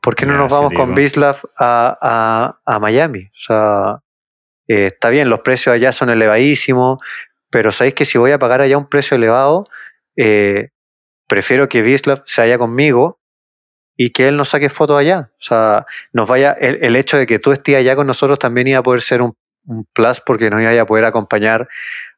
¿Por 0.01 0.15
qué 0.15 0.25
no 0.25 0.37
nos 0.37 0.51
vamos 0.51 0.73
con 0.73 0.95
Bislav 0.95 1.37
a, 1.59 2.59
a, 2.65 2.79
Miami? 2.79 3.25
O 3.25 3.41
sea, 3.47 3.99
eh, 4.67 4.85
está 4.87 5.09
bien, 5.09 5.29
los 5.29 5.41
precios 5.41 5.73
allá 5.73 5.91
son 5.91 6.09
elevadísimos, 6.09 6.99
pero 7.49 7.71
sabéis 7.71 7.95
que 7.95 8.05
si 8.05 8.17
voy 8.17 8.31
a 8.31 8.39
pagar 8.39 8.61
allá 8.61 8.77
un 8.77 8.87
precio 8.87 9.15
elevado, 9.15 9.67
eh, 10.15 10.69
prefiero 11.27 11.67
que 11.67 11.81
Bislav 11.81 12.23
se 12.25 12.41
vaya 12.41 12.57
conmigo 12.57 13.19
y 13.97 14.11
que 14.11 14.29
él 14.29 14.37
nos 14.37 14.49
saque 14.49 14.69
fotos 14.69 14.97
allá. 14.97 15.31
O 15.33 15.43
sea, 15.43 15.85
nos 16.13 16.27
vaya, 16.27 16.53
el, 16.53 16.95
hecho 16.95 17.17
de 17.17 17.27
que 17.27 17.39
tú 17.39 17.51
estés 17.51 17.75
allá 17.75 17.97
con 17.97 18.07
nosotros 18.07 18.39
también 18.39 18.67
iba 18.67 18.79
a 18.79 18.83
poder 18.83 19.01
ser 19.01 19.21
un, 19.21 19.35
plus 19.93 20.21
porque 20.21 20.49
nos 20.49 20.61
iba 20.61 20.81
a 20.81 20.85
poder 20.85 21.03
acompañar 21.03 21.67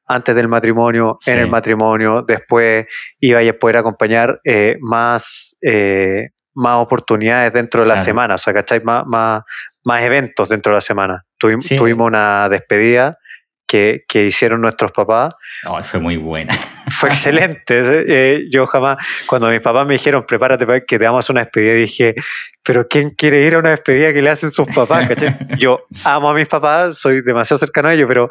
antes 0.05 0.35
del 0.35 0.47
matrimonio, 0.47 1.17
en 1.25 1.39
el 1.39 1.49
matrimonio, 1.49 2.21
después 2.21 2.85
iba 3.19 3.39
a 3.39 3.53
poder 3.53 3.77
acompañar 3.77 4.39
eh, 4.43 4.77
más, 4.81 5.55
más 6.53 6.77
oportunidades 6.77 7.53
dentro 7.53 7.81
de 7.81 7.87
la 7.87 7.97
semana, 7.97 8.35
o 8.35 8.37
sea, 8.37 8.53
¿cachai? 8.53 8.81
Más, 8.81 9.05
más, 9.05 9.43
más 9.83 10.03
eventos 10.03 10.49
dentro 10.49 10.71
de 10.71 10.77
la 10.77 10.81
semana. 10.81 11.25
Tuvimos, 11.37 11.67
tuvimos 11.67 12.07
una 12.07 12.49
despedida 12.49 13.17
que, 13.67 14.03
que, 14.07 14.25
hicieron 14.25 14.59
nuestros 14.61 14.91
papás. 14.91 15.33
fue 15.83 15.99
muy 15.99 16.17
buena. 16.17 16.53
Fue 16.91 17.07
excelente. 17.07 18.03
Eh, 18.05 18.47
yo 18.51 18.67
jamás, 18.67 18.97
cuando 19.25 19.47
mis 19.47 19.61
papás 19.61 19.87
me 19.87 19.93
dijeron, 19.93 20.25
prepárate 20.27 20.65
para 20.65 20.81
que 20.81 20.99
te 20.99 21.05
damos 21.05 21.29
una 21.29 21.41
despedida, 21.41 21.73
dije, 21.73 22.13
pero 22.63 22.85
¿quién 22.85 23.11
quiere 23.11 23.43
ir 23.43 23.55
a 23.55 23.59
una 23.59 23.69
despedida 23.69 24.13
que 24.13 24.21
le 24.21 24.29
hacen 24.29 24.51
sus 24.51 24.67
papás? 24.67 25.07
¿cachai? 25.07 25.35
Yo 25.57 25.85
amo 26.03 26.29
a 26.29 26.33
mis 26.33 26.49
papás, 26.49 26.97
soy 26.97 27.21
demasiado 27.21 27.59
cercano 27.59 27.87
a 27.87 27.93
ellos, 27.93 28.07
pero 28.09 28.29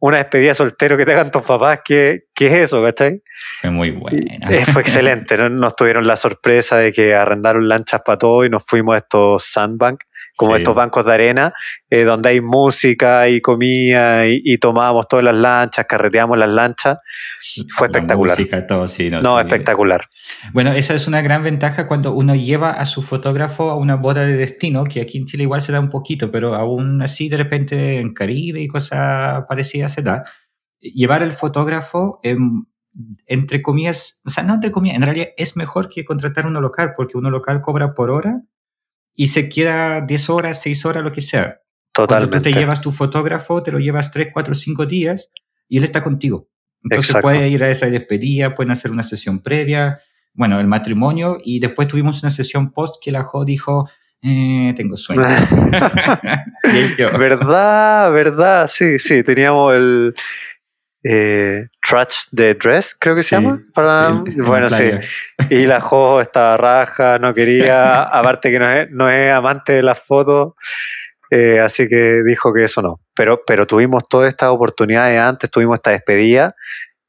una 0.00 0.18
despedida 0.18 0.54
soltero 0.54 0.96
que 0.96 1.04
te 1.04 1.12
hagan 1.12 1.30
tus 1.30 1.42
papás, 1.42 1.80
¿qué, 1.84 2.24
qué 2.34 2.46
es 2.46 2.54
eso, 2.54 2.82
cachai? 2.82 3.22
Fue 3.60 3.70
muy 3.70 3.90
buena. 3.90 4.50
Eh, 4.50 4.64
fue 4.72 4.82
excelente, 4.82 5.36
¿no? 5.36 5.48
nos 5.48 5.74
tuvieron 5.74 6.06
la 6.06 6.16
sorpresa 6.16 6.78
de 6.78 6.92
que 6.92 7.14
arrendaron 7.14 7.68
lanchas 7.68 8.02
para 8.04 8.18
todo 8.18 8.44
y 8.44 8.50
nos 8.50 8.64
fuimos 8.64 8.94
a 8.94 8.98
estos 8.98 9.44
sandbank, 9.44 10.02
como 10.38 10.54
estos 10.54 10.74
bancos 10.74 11.04
de 11.04 11.12
arena, 11.12 11.52
eh, 11.90 12.04
donde 12.04 12.28
hay 12.28 12.40
música 12.40 13.28
y 13.28 13.40
comida 13.40 14.24
y, 14.28 14.56
tomábamos 14.58 15.08
todas 15.08 15.24
las 15.24 15.34
lanchas, 15.34 15.84
carreteamos 15.88 16.38
las 16.38 16.48
lanchas. 16.48 16.98
Fue 17.74 17.88
espectacular. 17.88 18.38
Música, 18.38 18.64
todo, 18.64 18.86
sí, 18.86 19.10
no, 19.10 19.40
espectacular. 19.40 20.08
Bueno, 20.52 20.72
esa 20.72 20.94
es 20.94 21.08
una 21.08 21.22
gran 21.22 21.42
ventaja 21.42 21.88
cuando 21.88 22.12
uno 22.12 22.36
lleva 22.36 22.70
a 22.70 22.86
su 22.86 23.02
fotógrafo 23.02 23.70
a 23.70 23.74
una 23.74 23.96
boda 23.96 24.24
de 24.24 24.36
destino, 24.36 24.84
que 24.84 25.00
aquí 25.00 25.18
en 25.18 25.24
Chile 25.24 25.42
igual 25.42 25.60
se 25.60 25.72
da 25.72 25.80
un 25.80 25.88
poquito, 25.88 26.30
pero 26.30 26.54
aún 26.54 27.02
así 27.02 27.28
de 27.28 27.36
repente 27.36 27.98
en 27.98 28.14
Caribe 28.14 28.60
y 28.60 28.68
cosas 28.68 29.42
parecidas 29.48 29.92
se 29.92 30.02
da. 30.02 30.22
Llevar 30.78 31.24
el 31.24 31.32
fotógrafo, 31.32 32.20
entre 33.26 33.60
comillas, 33.60 34.22
o 34.24 34.30
sea, 34.30 34.44
no 34.44 34.54
entre 34.54 34.70
comillas, 34.70 34.96
en 34.96 35.02
realidad 35.02 35.28
es 35.36 35.56
mejor 35.56 35.88
que 35.88 36.04
contratar 36.04 36.46
uno 36.46 36.60
local, 36.60 36.92
porque 36.96 37.18
uno 37.18 37.28
local 37.28 37.60
cobra 37.60 37.92
por 37.92 38.12
hora 38.12 38.44
y 39.20 39.26
se 39.26 39.48
queda 39.48 40.00
10 40.00 40.30
horas, 40.30 40.62
6 40.62 40.86
horas, 40.86 41.02
lo 41.02 41.10
que 41.10 41.22
sea. 41.22 41.60
Totalmente. 41.92 42.30
Cuando 42.30 42.36
tú 42.36 42.42
te 42.42 42.52
llevas 42.52 42.80
tu 42.80 42.92
fotógrafo, 42.92 43.64
te 43.64 43.72
lo 43.72 43.80
llevas 43.80 44.12
3, 44.12 44.28
4, 44.32 44.54
5 44.54 44.86
días 44.86 45.30
y 45.68 45.78
él 45.78 45.82
está 45.82 46.00
contigo. 46.00 46.48
Entonces 46.84 47.16
puedes 47.20 47.50
ir 47.50 47.64
a 47.64 47.68
esa 47.68 47.86
despedida, 47.86 48.54
pueden 48.54 48.70
hacer 48.70 48.92
una 48.92 49.02
sesión 49.02 49.40
previa, 49.40 49.98
bueno, 50.34 50.60
el 50.60 50.68
matrimonio 50.68 51.36
y 51.42 51.58
después 51.58 51.88
tuvimos 51.88 52.22
una 52.22 52.30
sesión 52.30 52.70
post 52.70 53.02
que 53.02 53.10
la 53.10 53.24
Jo 53.24 53.44
dijo, 53.44 53.90
eh, 54.22 54.72
tengo 54.76 54.96
sueño. 54.96 55.22
verdad, 57.18 58.12
verdad, 58.12 58.70
sí, 58.72 59.00
sí, 59.00 59.24
teníamos 59.24 59.74
el, 59.74 60.14
eh, 61.04 61.66
Trutch 61.82 62.28
de 62.32 62.54
Dress, 62.54 62.96
creo 62.98 63.14
que 63.14 63.22
se 63.22 63.36
llama. 63.36 63.60
Para, 63.74 64.22
bueno, 64.36 64.68
sí. 64.68 64.90
Y 65.50 65.64
la 65.66 65.80
Jo 65.80 66.20
estaba 66.20 66.56
raja, 66.56 67.18
no 67.18 67.32
quería, 67.34 68.02
aparte 68.18 68.50
que 68.50 68.58
no 68.58 68.70
es, 68.70 68.90
no 68.90 69.08
es 69.10 69.32
amante 69.32 69.72
de 69.74 69.82
las 69.82 69.98
fotos, 70.00 70.54
eh, 71.30 71.60
así 71.60 71.88
que 71.88 72.22
dijo 72.26 72.52
que 72.52 72.64
eso 72.64 72.82
no. 72.82 73.00
Pero, 73.14 73.42
pero 73.46 73.66
tuvimos 73.66 74.02
todas 74.08 74.28
estas 74.28 74.50
oportunidades 74.50 75.18
antes, 75.20 75.50
tuvimos 75.50 75.76
esta 75.76 75.90
despedida. 75.92 76.54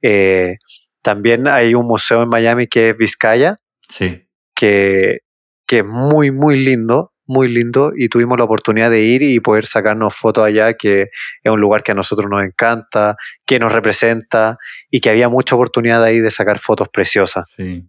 Eh, 0.01 0.57
También 1.01 1.47
hay 1.47 1.73
un 1.75 1.87
museo 1.87 2.23
en 2.23 2.29
Miami 2.29 2.67
que 2.67 2.89
es 2.89 2.97
Vizcaya, 2.97 3.57
Sí. 3.89 4.27
que, 4.55 5.19
que 5.65 5.79
es 5.79 5.85
muy, 5.85 6.31
muy 6.31 6.57
lindo, 6.59 7.11
muy 7.29 7.47
lindo, 7.47 7.93
y 7.95 8.09
tuvimos 8.09 8.37
la 8.37 8.43
oportunidad 8.43 8.89
de 8.89 9.03
ir 9.03 9.21
y 9.21 9.39
poder 9.39 9.65
sacarnos 9.65 10.15
fotos 10.15 10.43
allá, 10.43 10.73
que 10.73 11.11
es 11.43 11.51
un 11.51 11.61
lugar 11.61 11.83
que 11.83 11.91
a 11.91 11.95
nosotros 11.95 12.29
nos 12.29 12.43
encanta, 12.43 13.15
que 13.45 13.59
nos 13.59 13.71
representa, 13.71 14.57
y 14.89 14.99
que 14.99 15.11
había 15.11 15.29
mucha 15.29 15.55
oportunidad 15.55 16.03
ahí 16.03 16.19
de 16.19 16.31
sacar 16.31 16.57
fotos 16.57 16.89
preciosas. 16.89 17.45
Sí. 17.55 17.87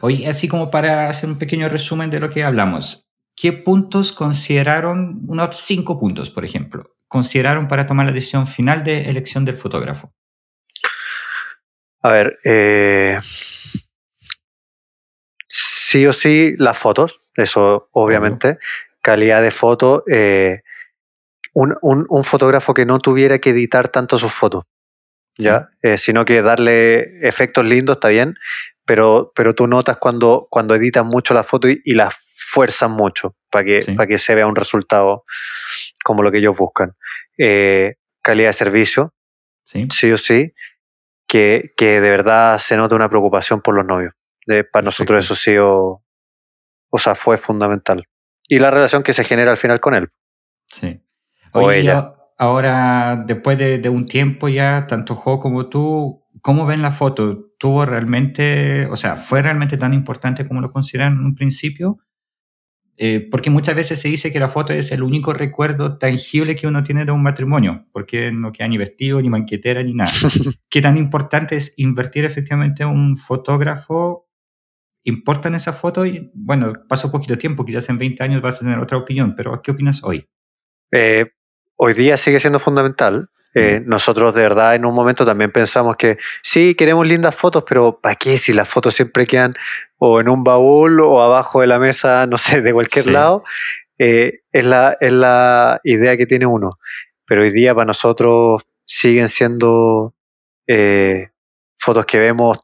Oye, 0.00 0.28
así 0.28 0.48
como 0.48 0.70
para 0.70 1.08
hacer 1.08 1.30
un 1.30 1.38
pequeño 1.38 1.68
resumen 1.68 2.10
de 2.10 2.20
lo 2.20 2.28
que 2.28 2.42
hablamos, 2.42 3.06
¿qué 3.36 3.52
puntos 3.52 4.12
consideraron, 4.12 5.22
unos 5.28 5.56
cinco 5.56 5.98
puntos, 5.98 6.28
por 6.28 6.44
ejemplo, 6.44 6.96
consideraron 7.06 7.68
para 7.68 7.86
tomar 7.86 8.06
la 8.06 8.12
decisión 8.12 8.46
final 8.46 8.82
de 8.82 9.08
elección 9.08 9.44
del 9.44 9.56
fotógrafo? 9.56 10.12
A 12.02 12.10
ver, 12.10 12.36
eh, 12.44 13.18
sí 15.46 16.06
o 16.06 16.12
sí 16.12 16.54
las 16.58 16.78
fotos, 16.78 17.19
eso 17.42 17.88
obviamente, 17.92 18.58
calidad 19.02 19.42
de 19.42 19.50
foto, 19.50 20.02
eh, 20.10 20.62
un, 21.52 21.76
un- 21.82 22.06
un 22.08 22.24
fotógrafo 22.24 22.74
que 22.74 22.86
no 22.86 22.98
tuviera 22.98 23.38
que 23.38 23.50
editar 23.50 23.88
tanto 23.88 24.18
sus 24.18 24.32
fotos, 24.32 24.64
¿ya? 25.38 25.70
Eh, 25.82 25.96
sino 25.98 26.24
que 26.24 26.42
darle 26.42 27.26
efectos 27.26 27.64
lindos 27.64 27.96
está 27.96 28.08
bien, 28.08 28.34
pero, 28.84 29.32
pero 29.34 29.54
tú 29.54 29.66
notas 29.66 29.96
cuando, 29.98 30.46
cuando 30.50 30.74
editan 30.74 31.06
mucho 31.06 31.34
la 31.34 31.44
foto 31.44 31.68
y, 31.68 31.80
y 31.84 31.94
la 31.94 32.10
fuerzan 32.52 32.92
mucho 32.92 33.36
para 33.50 33.64
que, 33.64 33.82
Sí. 33.82 33.92
para 33.94 34.06
que 34.06 34.18
se 34.18 34.34
vea 34.34 34.46
un 34.46 34.56
resultado 34.56 35.24
como 36.04 36.22
lo 36.22 36.30
que 36.32 36.38
ellos 36.38 36.56
buscan. 36.56 36.94
Eh, 37.38 37.94
calidad 38.22 38.48
de 38.50 38.52
servicio, 38.54 39.14
Sí. 39.64 39.86
sí 39.92 40.10
o 40.12 40.18
sí, 40.18 40.52
que, 41.28 41.72
que 41.76 42.00
de 42.00 42.10
verdad 42.10 42.58
se 42.58 42.76
nota 42.76 42.96
una 42.96 43.08
preocupación 43.08 43.60
por 43.60 43.76
los 43.76 43.86
novios. 43.86 44.12
Para 44.72 44.84
nosotros 44.84 45.24
eso 45.24 45.34
ha 45.34 45.36
sido, 45.36 46.02
o 46.90 46.98
sea, 46.98 47.14
fue 47.14 47.38
fundamental. 47.38 48.04
Y 48.48 48.58
la 48.58 48.70
relación 48.70 49.02
que 49.02 49.12
se 49.12 49.24
genera 49.24 49.50
al 49.50 49.56
final 49.56 49.80
con 49.80 49.94
él. 49.94 50.10
Sí. 50.66 51.00
O 51.52 51.60
Oye, 51.60 51.78
y 51.78 51.80
ella. 51.82 52.14
ahora, 52.38 53.24
después 53.26 53.56
de, 53.58 53.78
de 53.78 53.88
un 53.88 54.06
tiempo 54.06 54.48
ya, 54.48 54.86
tanto 54.86 55.14
Jo 55.14 55.40
como 55.40 55.68
tú, 55.68 56.24
¿cómo 56.42 56.66
ven 56.66 56.82
la 56.82 56.92
foto? 56.92 57.50
¿Tuvo 57.58 57.86
realmente, 57.86 58.86
o 58.86 58.96
sea, 58.96 59.16
fue 59.16 59.42
realmente 59.42 59.76
tan 59.76 59.94
importante 59.94 60.46
como 60.46 60.60
lo 60.60 60.70
consideraron 60.70 61.18
en 61.18 61.24
un 61.26 61.34
principio? 61.34 61.98
Eh, 63.02 63.26
porque 63.30 63.48
muchas 63.48 63.74
veces 63.74 63.98
se 63.98 64.08
dice 64.08 64.30
que 64.30 64.38
la 64.38 64.50
foto 64.50 64.74
es 64.74 64.92
el 64.92 65.02
único 65.02 65.32
recuerdo 65.32 65.96
tangible 65.96 66.54
que 66.54 66.66
uno 66.66 66.84
tiene 66.84 67.06
de 67.06 67.12
un 67.12 67.22
matrimonio, 67.22 67.86
porque 67.92 68.30
no 68.30 68.52
queda 68.52 68.68
ni 68.68 68.76
vestido, 68.76 69.22
ni 69.22 69.30
banquetera, 69.30 69.82
ni 69.82 69.94
nada. 69.94 70.10
¿Qué 70.68 70.82
tan 70.82 70.98
importante 70.98 71.56
es 71.56 71.72
invertir 71.78 72.26
efectivamente 72.26 72.82
en 72.82 72.90
un 72.90 73.16
fotógrafo? 73.16 74.28
¿Importan 75.04 75.54
esa 75.54 75.72
foto? 75.72 76.04
Y 76.06 76.30
bueno, 76.34 76.72
pasó 76.88 77.10
poquito 77.10 77.38
tiempo, 77.38 77.64
quizás 77.64 77.88
en 77.88 77.98
20 77.98 78.22
años 78.22 78.42
vas 78.42 78.56
a 78.56 78.58
tener 78.60 78.78
otra 78.78 78.98
opinión, 78.98 79.34
pero 79.34 79.60
¿qué 79.62 79.70
opinas 79.70 80.02
hoy? 80.04 80.28
Eh, 80.92 81.26
hoy 81.76 81.94
día 81.94 82.16
sigue 82.16 82.40
siendo 82.40 82.58
fundamental. 82.60 83.30
Eh, 83.54 83.80
Mm. 83.80 83.88
Nosotros 83.88 84.34
de 84.34 84.42
verdad 84.42 84.76
en 84.76 84.84
un 84.84 84.94
momento 84.94 85.24
también 85.24 85.50
pensamos 85.50 85.96
que 85.96 86.18
sí, 86.42 86.74
queremos 86.76 87.04
lindas 87.06 87.34
fotos, 87.34 87.64
pero 87.68 87.98
¿para 88.00 88.14
qué 88.14 88.38
si 88.38 88.52
las 88.52 88.68
fotos 88.68 88.94
siempre 88.94 89.26
quedan 89.26 89.52
o 89.98 90.20
en 90.20 90.28
un 90.28 90.44
baúl 90.44 91.00
o 91.00 91.20
abajo 91.20 91.60
de 91.60 91.66
la 91.66 91.78
mesa, 91.80 92.26
no 92.26 92.38
sé, 92.38 92.62
de 92.62 92.72
cualquier 92.72 93.06
Sí. 93.06 93.10
lado? 93.10 93.42
Eh, 93.98 94.40
es, 94.52 94.64
la, 94.64 94.96
es 95.00 95.12
la 95.12 95.80
idea 95.84 96.16
que 96.16 96.26
tiene 96.26 96.46
uno. 96.46 96.78
Pero 97.26 97.42
hoy 97.42 97.50
día 97.50 97.74
para 97.74 97.86
nosotros 97.86 98.62
siguen 98.86 99.28
siendo 99.28 100.14
fotos 101.78 102.06
que 102.06 102.18
vemos, 102.18 102.58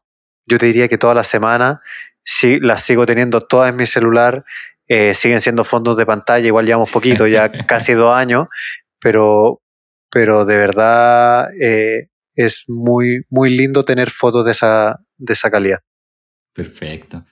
yo 0.45 0.57
te 0.57 0.67
diría 0.67 0.87
que 0.87 0.97
toda 0.97 1.13
la 1.13 1.23
semana, 1.25 1.81
sí, 2.27 2.59
las 2.59 2.83
sigo 2.83 3.05
teniendo 3.05 3.41
todas 3.41 3.69
en 3.69 3.77
mi 3.77 3.85
celular, 3.85 4.43
eh, 4.87 5.13
siguen 5.13 5.39
siendo 5.39 5.63
fondos 5.63 5.97
de 5.97 6.05
pantalla, 6.05 6.45
igual 6.45 6.65
llevamos 6.65 6.91
poquito, 6.91 7.25
ya 7.25 7.49
casi 7.67 7.93
dos 7.93 8.13
años, 8.13 8.47
pero, 8.99 9.61
pero 10.11 10.45
de 10.45 10.57
verdad 10.57 11.47
eh, 11.59 12.09
es 12.35 12.65
muy, 12.67 13.25
muy 13.29 13.49
lindo 13.49 13.85
tener 13.85 14.09
fotos 14.09 14.45
de 14.45 14.51
esa, 14.51 14.99
de 15.17 15.33
esa 15.33 15.49
calidad. 15.49 15.79
Perfecto. 16.53 17.25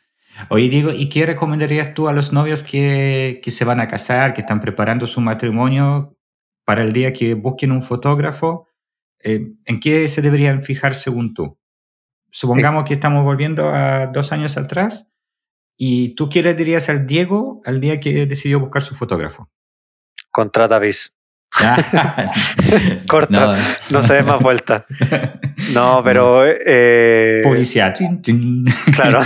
Oye, 0.50 0.70
Diego, 0.70 0.92
¿y 0.92 1.10
qué 1.10 1.26
recomendarías 1.26 1.94
tú 1.94 2.08
a 2.08 2.14
los 2.14 2.32
novios 2.32 2.64
que, 2.64 3.42
que 3.44 3.52
se 3.52 3.66
van 3.66 3.82
a 3.82 3.88
casar, 3.88 4.34
que 4.34 4.42
están 4.42 4.60
preparando 4.60 5.08
su 5.08 5.20
matrimonio 5.20 6.18
para 6.66 6.84
el 6.84 6.94
día 6.94 7.12
que 7.12 7.34
busquen 7.34 7.72
un 7.72 7.82
fotógrafo? 7.82 8.68
Eh, 9.24 9.54
¿En 9.66 9.80
qué 9.80 10.08
se 10.08 10.22
deberían 10.22 10.64
fijar 10.64 10.96
según 10.96 11.34
tú? 11.34 11.58
Supongamos 12.36 12.84
que 12.84 12.94
estamos 12.94 13.24
volviendo 13.24 13.70
a 13.74 14.08
dos 14.08 14.34
años 14.34 14.58
atrás 14.58 15.10
y 15.78 16.16
tú 16.16 16.30
le 16.34 16.54
dirías 16.54 16.90
al 16.90 17.08
Diego 17.08 17.62
al 17.64 17.80
día 17.80 18.02
que 18.02 18.26
decidió 18.26 18.60
buscar 18.60 18.82
su 18.82 18.94
fotógrafo. 18.94 19.50
Contrata 20.32 20.78
bis. 20.80 21.16
Corta. 23.08 23.56
No. 23.56 23.56
No 23.90 24.04
se 24.04 24.16
dé 24.16 24.24
más 24.24 24.42
vuelta. 24.42 24.86
No, 25.74 26.02
pero... 26.04 26.44
eh, 26.46 27.42
chin. 28.22 28.66
Claro. 28.94 29.22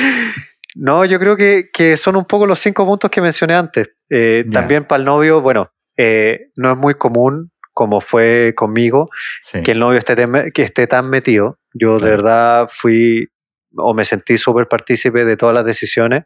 no, 0.74 1.06
yo 1.06 1.18
creo 1.18 1.38
que, 1.38 1.70
que 1.72 1.96
son 1.96 2.16
un 2.16 2.26
poco 2.26 2.46
los 2.46 2.58
cinco 2.58 2.84
puntos 2.84 3.10
que 3.10 3.22
mencioné 3.22 3.54
antes. 3.54 3.88
Eh. 4.10 4.44
También 4.52 4.84
para 4.84 4.98
el 4.98 5.06
novio, 5.06 5.40
bueno, 5.40 5.72
eh, 5.96 6.50
no 6.56 6.72
es 6.72 6.76
muy 6.76 6.96
común, 6.96 7.50
como 7.78 8.00
fue 8.00 8.54
conmigo, 8.56 9.10
Sí. 9.42 9.62
que 9.62 9.72
el 9.72 9.78
novio 9.80 9.98
esté, 9.98 10.16
que 10.54 10.62
esté 10.62 10.86
tan 10.86 11.10
metido. 11.10 11.58
Yo 11.74 11.98
de 11.98 12.08
verdad 12.10 12.68
fui 12.72 13.28
o 13.76 13.92
me 13.92 14.06
sentí 14.06 14.38
súper 14.38 14.66
partícipe 14.66 15.26
de 15.26 15.36
todas 15.36 15.54
las 15.54 15.66
decisiones. 15.66 16.24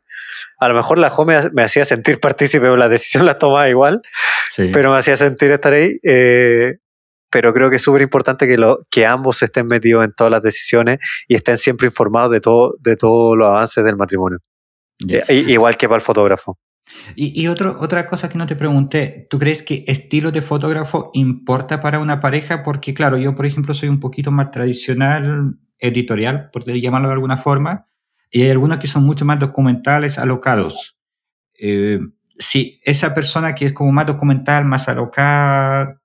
A 0.60 0.68
lo 0.68 0.74
mejor 0.76 0.98
la 0.98 1.10
Jo 1.10 1.24
me, 1.24 1.50
me 1.52 1.64
hacía 1.64 1.84
sentir 1.84 2.20
partícipe 2.20 2.68
o 2.68 2.76
la 2.76 2.88
decisión 2.88 3.26
la 3.26 3.36
tomaba 3.36 3.68
igual, 3.68 4.00
Sí. 4.50 4.70
pero 4.72 4.92
me 4.92 4.98
hacía 4.98 5.16
sentir 5.16 5.50
estar 5.50 5.72
ahí. 5.72 5.98
eh, 6.04 6.76
pero 7.32 7.52
creo 7.52 7.68
que 7.70 7.76
es 7.76 7.82
súper 7.82 8.02
importante 8.02 8.46
que, 8.46 8.56
lo, 8.58 8.80
que 8.90 9.06
ambos 9.06 9.42
estén 9.42 9.66
metidos 9.66 10.04
en 10.04 10.12
todas 10.12 10.30
las 10.30 10.42
decisiones 10.42 10.98
y 11.28 11.34
estén 11.36 11.58
siempre 11.58 11.86
informados 11.86 12.30
de 12.30 12.40
todo 12.40 12.74
de 12.80 12.94
todos 12.96 13.36
los 13.36 13.48
avances 13.48 13.82
del 13.84 13.96
matrimonio. 13.96 14.38
Eh, 15.08 15.24
igual 15.48 15.76
que 15.76 15.88
para 15.88 15.96
el 15.98 16.02
fotógrafo. 16.02 16.58
Y, 17.16 17.46
otra 17.48 18.06
cosa 18.06 18.28
que 18.28 18.38
no 18.38 18.46
te 18.46 18.56
pregunté, 18.56 19.26
¿tú 19.30 19.38
crees 19.38 19.62
que 19.62 19.84
estilo 19.86 20.30
de 20.32 20.42
fotógrafo 20.42 21.10
importa 21.14 21.80
para 21.80 22.00
una 22.00 22.20
pareja? 22.20 22.62
Porque 22.62 22.94
claro, 22.94 23.18
yo 23.18 23.34
por 23.34 23.46
ejemplo 23.46 23.74
soy 23.74 23.88
un 23.88 24.00
poquito 24.00 24.30
más 24.30 24.50
tradicional, 24.50 25.56
editorial, 25.78 26.50
por 26.52 26.64
llamarlo 26.64 27.08
de 27.08 27.14
alguna 27.14 27.36
forma, 27.36 27.86
y 28.30 28.42
hay 28.42 28.50
algunos 28.50 28.78
que 28.78 28.86
son 28.86 29.04
mucho 29.04 29.24
más 29.24 29.38
documentales, 29.38 30.18
alocados. 30.18 30.96
Eh, 31.58 32.00
si 32.38 32.80
esa 32.84 33.14
persona 33.14 33.54
que 33.54 33.66
es 33.66 33.72
como 33.72 33.92
más 33.92 34.06
documental, 34.06 34.64
más 34.64 34.88
alocada, 34.88 36.00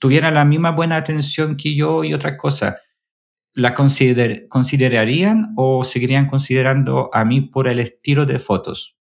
tuviera 0.00 0.30
la 0.30 0.44
misma 0.44 0.72
buena 0.72 0.96
atención 0.96 1.56
que 1.56 1.74
yo 1.76 2.04
y 2.04 2.14
otras 2.14 2.36
cosas, 2.38 2.76
¿la 3.54 3.74
consider- 3.74 4.48
considerarían 4.48 5.54
o 5.56 5.84
seguirían 5.84 6.28
considerando 6.28 7.10
a 7.14 7.24
mí 7.24 7.40
por 7.42 7.68
el 7.68 7.80
estilo 7.80 8.26
de 8.26 8.38
fotos? 8.40 8.93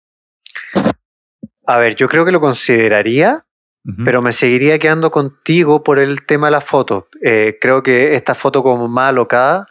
A 1.67 1.79
ver, 1.79 1.95
yo 1.97 2.09
creo 2.09 2.25
que 2.25 2.33
lo 2.33 2.41
consideraría, 2.41 3.45
Ujú. 3.85 4.05
pero 4.05 4.23
me 4.23 4.33
seguiría 4.33 4.79
quedando 4.79 5.11
contigo 5.11 5.83
por 5.83 5.99
el 5.99 6.25
tema 6.25 6.47
de 6.49 6.53
la 6.53 6.61
foto. 6.61 7.09
Eh, 7.23 7.59
creo 7.61 7.83
que 7.83 8.15
esta 8.15 8.35
foto 8.35 8.63
como 8.63 8.89
más 8.89 9.11
alocada 9.11 9.67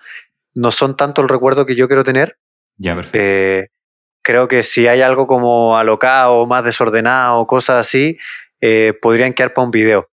no 0.56 0.72
son 0.72 0.96
tanto 0.98 1.22
el 1.22 1.30
recuerdo 1.30 1.66
que 1.66 1.76
yo 1.76 1.88
quiero 1.88 2.04
tener. 2.04 2.38
Ya, 2.78 2.96
perfecto. 2.96 3.18
Eh, 3.22 3.68
creo 4.24 4.48
que 4.48 4.64
si 4.64 4.88
hay 4.88 5.02
algo 5.02 5.28
como 5.28 5.78
alocado, 5.78 6.46
más 6.46 6.64
desordenado, 6.64 7.46
cosas 7.48 7.78
así, 7.88 8.18
eh, 8.62 8.94
podrían 9.02 9.34
quedar 9.34 9.54
para 9.54 9.66
un 9.66 9.72
video, 9.72 10.10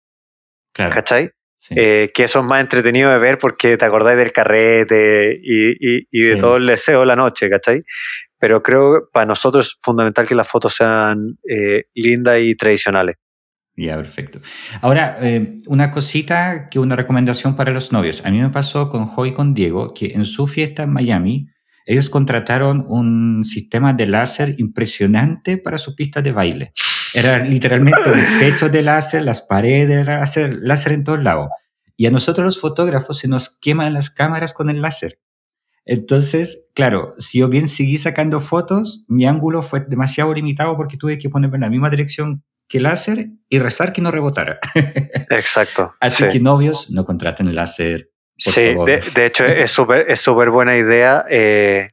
claro. 0.73 0.95
¿cachai? 0.95 1.31
sí. 1.59 1.75
Eh, 1.77 2.11
que 2.15 2.25
eso 2.25 2.39
es 2.41 2.45
más 2.47 2.61
entretenido 2.61 3.11
de 3.11 3.19
ver 3.19 3.37
porque 3.39 3.77
te 3.77 3.85
acordáis 3.85 4.17
del 4.19 4.33
carrete 4.33 5.39
y, 5.43 5.71
y- 5.73 6.09
y 6.11 6.23
de 6.23 6.35
Sí. 6.35 6.41
todo 6.41 6.57
el 6.57 6.67
deseo 6.67 7.01
de 7.01 7.07
la 7.07 7.17
noche, 7.17 7.51
¿cachai? 7.51 7.83
Pero 8.39 8.63
creo 8.63 8.93
que 8.93 9.07
para 9.13 9.27
nosotros 9.27 9.67
es 9.67 9.77
fundamental 9.81 10.27
que 10.27 10.35
las 10.35 10.49
fotos 10.49 10.75
sean 10.75 11.39
eh, 11.49 11.85
lindas 11.95 12.39
y 12.41 12.55
tradicionales. 12.55 13.17
Ya, 13.77 13.95
perfecto. 13.97 14.41
Ahora, 14.81 15.17
eh, 15.21 15.59
una 15.67 15.93
cosita 15.93 16.69
que 16.69 16.81
una 16.81 16.97
recomendación 16.97 17.55
para 17.55 17.71
los 17.71 17.93
novios. 17.93 18.25
A 18.25 18.31
mí 18.31 18.41
me 18.41 18.51
pasó 18.51 18.89
con 18.91 19.07
Jo 19.07 19.27
y 19.27 19.33
con 19.33 19.55
Diego 19.55 19.95
que 19.95 20.07
en 20.15 20.25
su 20.25 20.49
fiesta 20.49 20.83
en 20.83 20.93
Miami, 20.93 21.49
ellos 21.87 22.11
contrataron 22.11 22.85
un 22.89 23.45
sistema 23.45 23.93
de 23.93 24.07
láser 24.07 24.57
impresionante 24.59 25.59
para 25.59 25.79
su 25.79 25.95
pista 25.95 26.21
de 26.21 26.33
baile. 26.33 26.73
Era 27.15 27.39
literalmente 27.39 28.11
un 28.11 28.21
techo 28.39 28.69
de 28.69 28.83
láser, 28.83 29.23
las 29.23 29.43
paredes 29.43 29.89
de 29.89 30.05
láser, 30.05 30.59
láser 30.61 30.93
en 30.93 31.05
todos 31.05 31.23
lados. 31.23 31.49
Y 31.97 32.07
a 32.07 32.11
nosotros 32.11 32.45
los 32.45 32.61
fotógrafos 32.61 33.19
se 33.19 33.29
nos 33.29 33.59
queman 33.61 33.95
las 33.95 34.11
cámaras 34.11 34.53
con 34.53 34.71
el 34.71 34.83
láser. 34.83 35.21
Entonces, 35.89 36.69
claro, 36.75 37.13
si 37.17 37.39
yo 37.39 37.49
bien 37.49 37.67
seguí 37.67 37.97
sacando 37.97 38.41
fotos, 38.41 39.07
mi 39.09 39.27
ángulo 39.27 39.63
fue 39.63 39.81
demasiado 39.81 40.35
limitado 40.35 40.77
porque 40.77 40.99
tuve 40.99 41.19
que 41.19 41.31
ponerme 41.31 41.57
en 41.57 41.63
la 41.63 41.71
misma 41.71 41.89
dirección 41.89 42.45
que 42.69 42.77
el 42.77 42.85
láser 42.85 43.31
y 43.49 43.59
rezar 43.59 43.95
que 43.95 44.03
no 44.03 44.11
rebotara. 44.11 44.59
Exacto. 45.31 45.95
Así 45.99 46.25
sí. 46.25 46.31
que 46.31 46.41
novios, 46.41 46.91
no 46.91 47.05
contraten 47.05 47.49
el 47.49 47.55
láser, 47.55 48.11
sí, 48.37 48.75
de, 49.15 49.27
hecho 49.27 49.47
es 49.47 49.71
súper 49.71 50.05
es 50.11 50.21
súper 50.21 50.51
buena 50.51 50.77
idea. 50.77 51.25
Eh, 51.31 51.93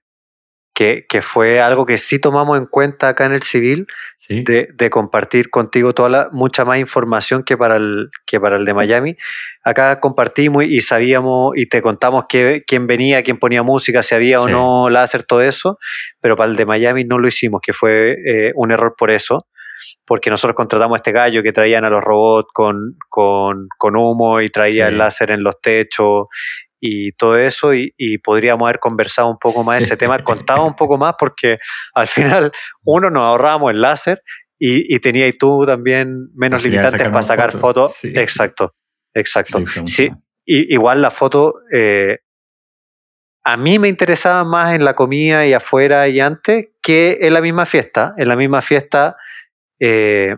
que, 0.75 1.05
que, 1.07 1.21
fue 1.21 1.61
algo 1.61 1.85
que 1.85 1.97
sí 1.97 2.19
tomamos 2.19 2.57
en 2.57 2.65
cuenta 2.65 3.07
acá 3.07 3.25
en 3.25 3.31
el 3.31 3.43
civil, 3.43 3.88
de, 4.27 4.67
de, 4.73 4.89
compartir 4.89 5.49
contigo 5.49 5.93
toda 5.93 6.09
la, 6.09 6.29
mucha 6.33 6.65
más 6.65 6.79
información 6.79 7.43
que 7.43 7.57
para, 7.57 7.77
el, 7.77 8.09
que 8.25 8.39
para 8.39 8.57
el 8.57 8.65
de 8.65 8.73
Miami. 8.73 9.17
Acá 9.63 9.99
compartimos 10.01 10.65
y 10.65 10.81
sabíamos 10.81 11.53
y 11.55 11.67
te 11.67 11.81
contamos 11.81 12.25
que, 12.27 12.63
quién 12.67 12.88
venía, 12.88 13.23
quién 13.23 13.38
ponía 13.38 13.63
música, 13.63 14.03
si 14.03 14.15
había 14.15 14.41
o 14.41 14.49
no 14.49 14.89
láser, 14.89 15.23
todo 15.23 15.41
eso, 15.41 15.79
pero 16.19 16.35
para 16.35 16.49
el 16.51 16.57
de 16.57 16.65
Miami 16.65 17.05
no 17.05 17.19
lo 17.19 17.27
hicimos, 17.29 17.61
que 17.63 17.71
fue 17.71 18.17
eh, 18.25 18.51
un 18.55 18.71
error 18.71 18.95
por 18.97 19.11
eso 19.11 19.47
porque 20.05 20.29
nosotros 20.29 20.55
contratamos 20.55 20.95
a 20.95 20.97
este 20.97 21.11
gallo 21.11 21.43
que 21.43 21.51
traían 21.51 21.83
a 21.83 21.89
los 21.89 22.03
robots 22.03 22.49
con, 22.53 22.95
con, 23.09 23.67
con 23.77 23.95
humo 23.95 24.39
y 24.41 24.49
traía 24.49 24.88
el 24.88 24.97
láser 24.97 25.31
en 25.31 25.43
los 25.43 25.59
techos 25.59 26.27
y 26.79 27.13
todo 27.13 27.38
eso 27.38 27.73
y, 27.73 27.93
podríamos 28.23 28.65
haber 28.65 28.79
conversado 28.79 29.29
un 29.29 29.38
poco 29.38 29.63
más 29.63 29.79
de 29.79 29.85
ese 29.85 29.97
tema, 29.97 30.19
contado 30.23 30.65
un 30.65 30.75
poco 30.75 30.97
más 30.97 31.15
porque 31.17 31.57
al 31.93 32.07
final 32.07 32.51
uno 32.83 33.09
nos 33.09 33.23
ahorramos 33.23 33.71
el 33.71 33.81
láser 33.81 34.21
y, 34.57 34.93
y 34.93 34.99
tenías 34.99 35.38
tú 35.38 35.65
también 35.65 36.29
menos 36.35 36.63
limitantes 36.63 37.09
para 37.09 37.23
sacar 37.23 37.51
fotos. 37.51 38.03
Exacto, 38.03 38.73
exacto. 39.13 39.63
Sí, 39.85 40.09
igual 40.45 41.01
la 41.01 41.11
foto, 41.11 41.55
eh, 41.71 42.19
a 43.43 43.57
mí 43.57 43.77
me 43.77 43.88
interesaba 43.88 44.43
más 44.43 44.73
en 44.73 44.83
la 44.83 44.95
comida 44.95 45.45
y 45.45 45.53
afuera 45.53 46.07
y 46.07 46.19
antes 46.19 46.69
que 46.81 47.19
en 47.21 47.33
la 47.33 47.41
misma 47.41 47.65
fiesta. 47.65 48.15
En 48.17 48.27
la 48.27 48.35
misma 48.35 48.61
fiesta, 48.61 49.17
eh, 49.79 50.35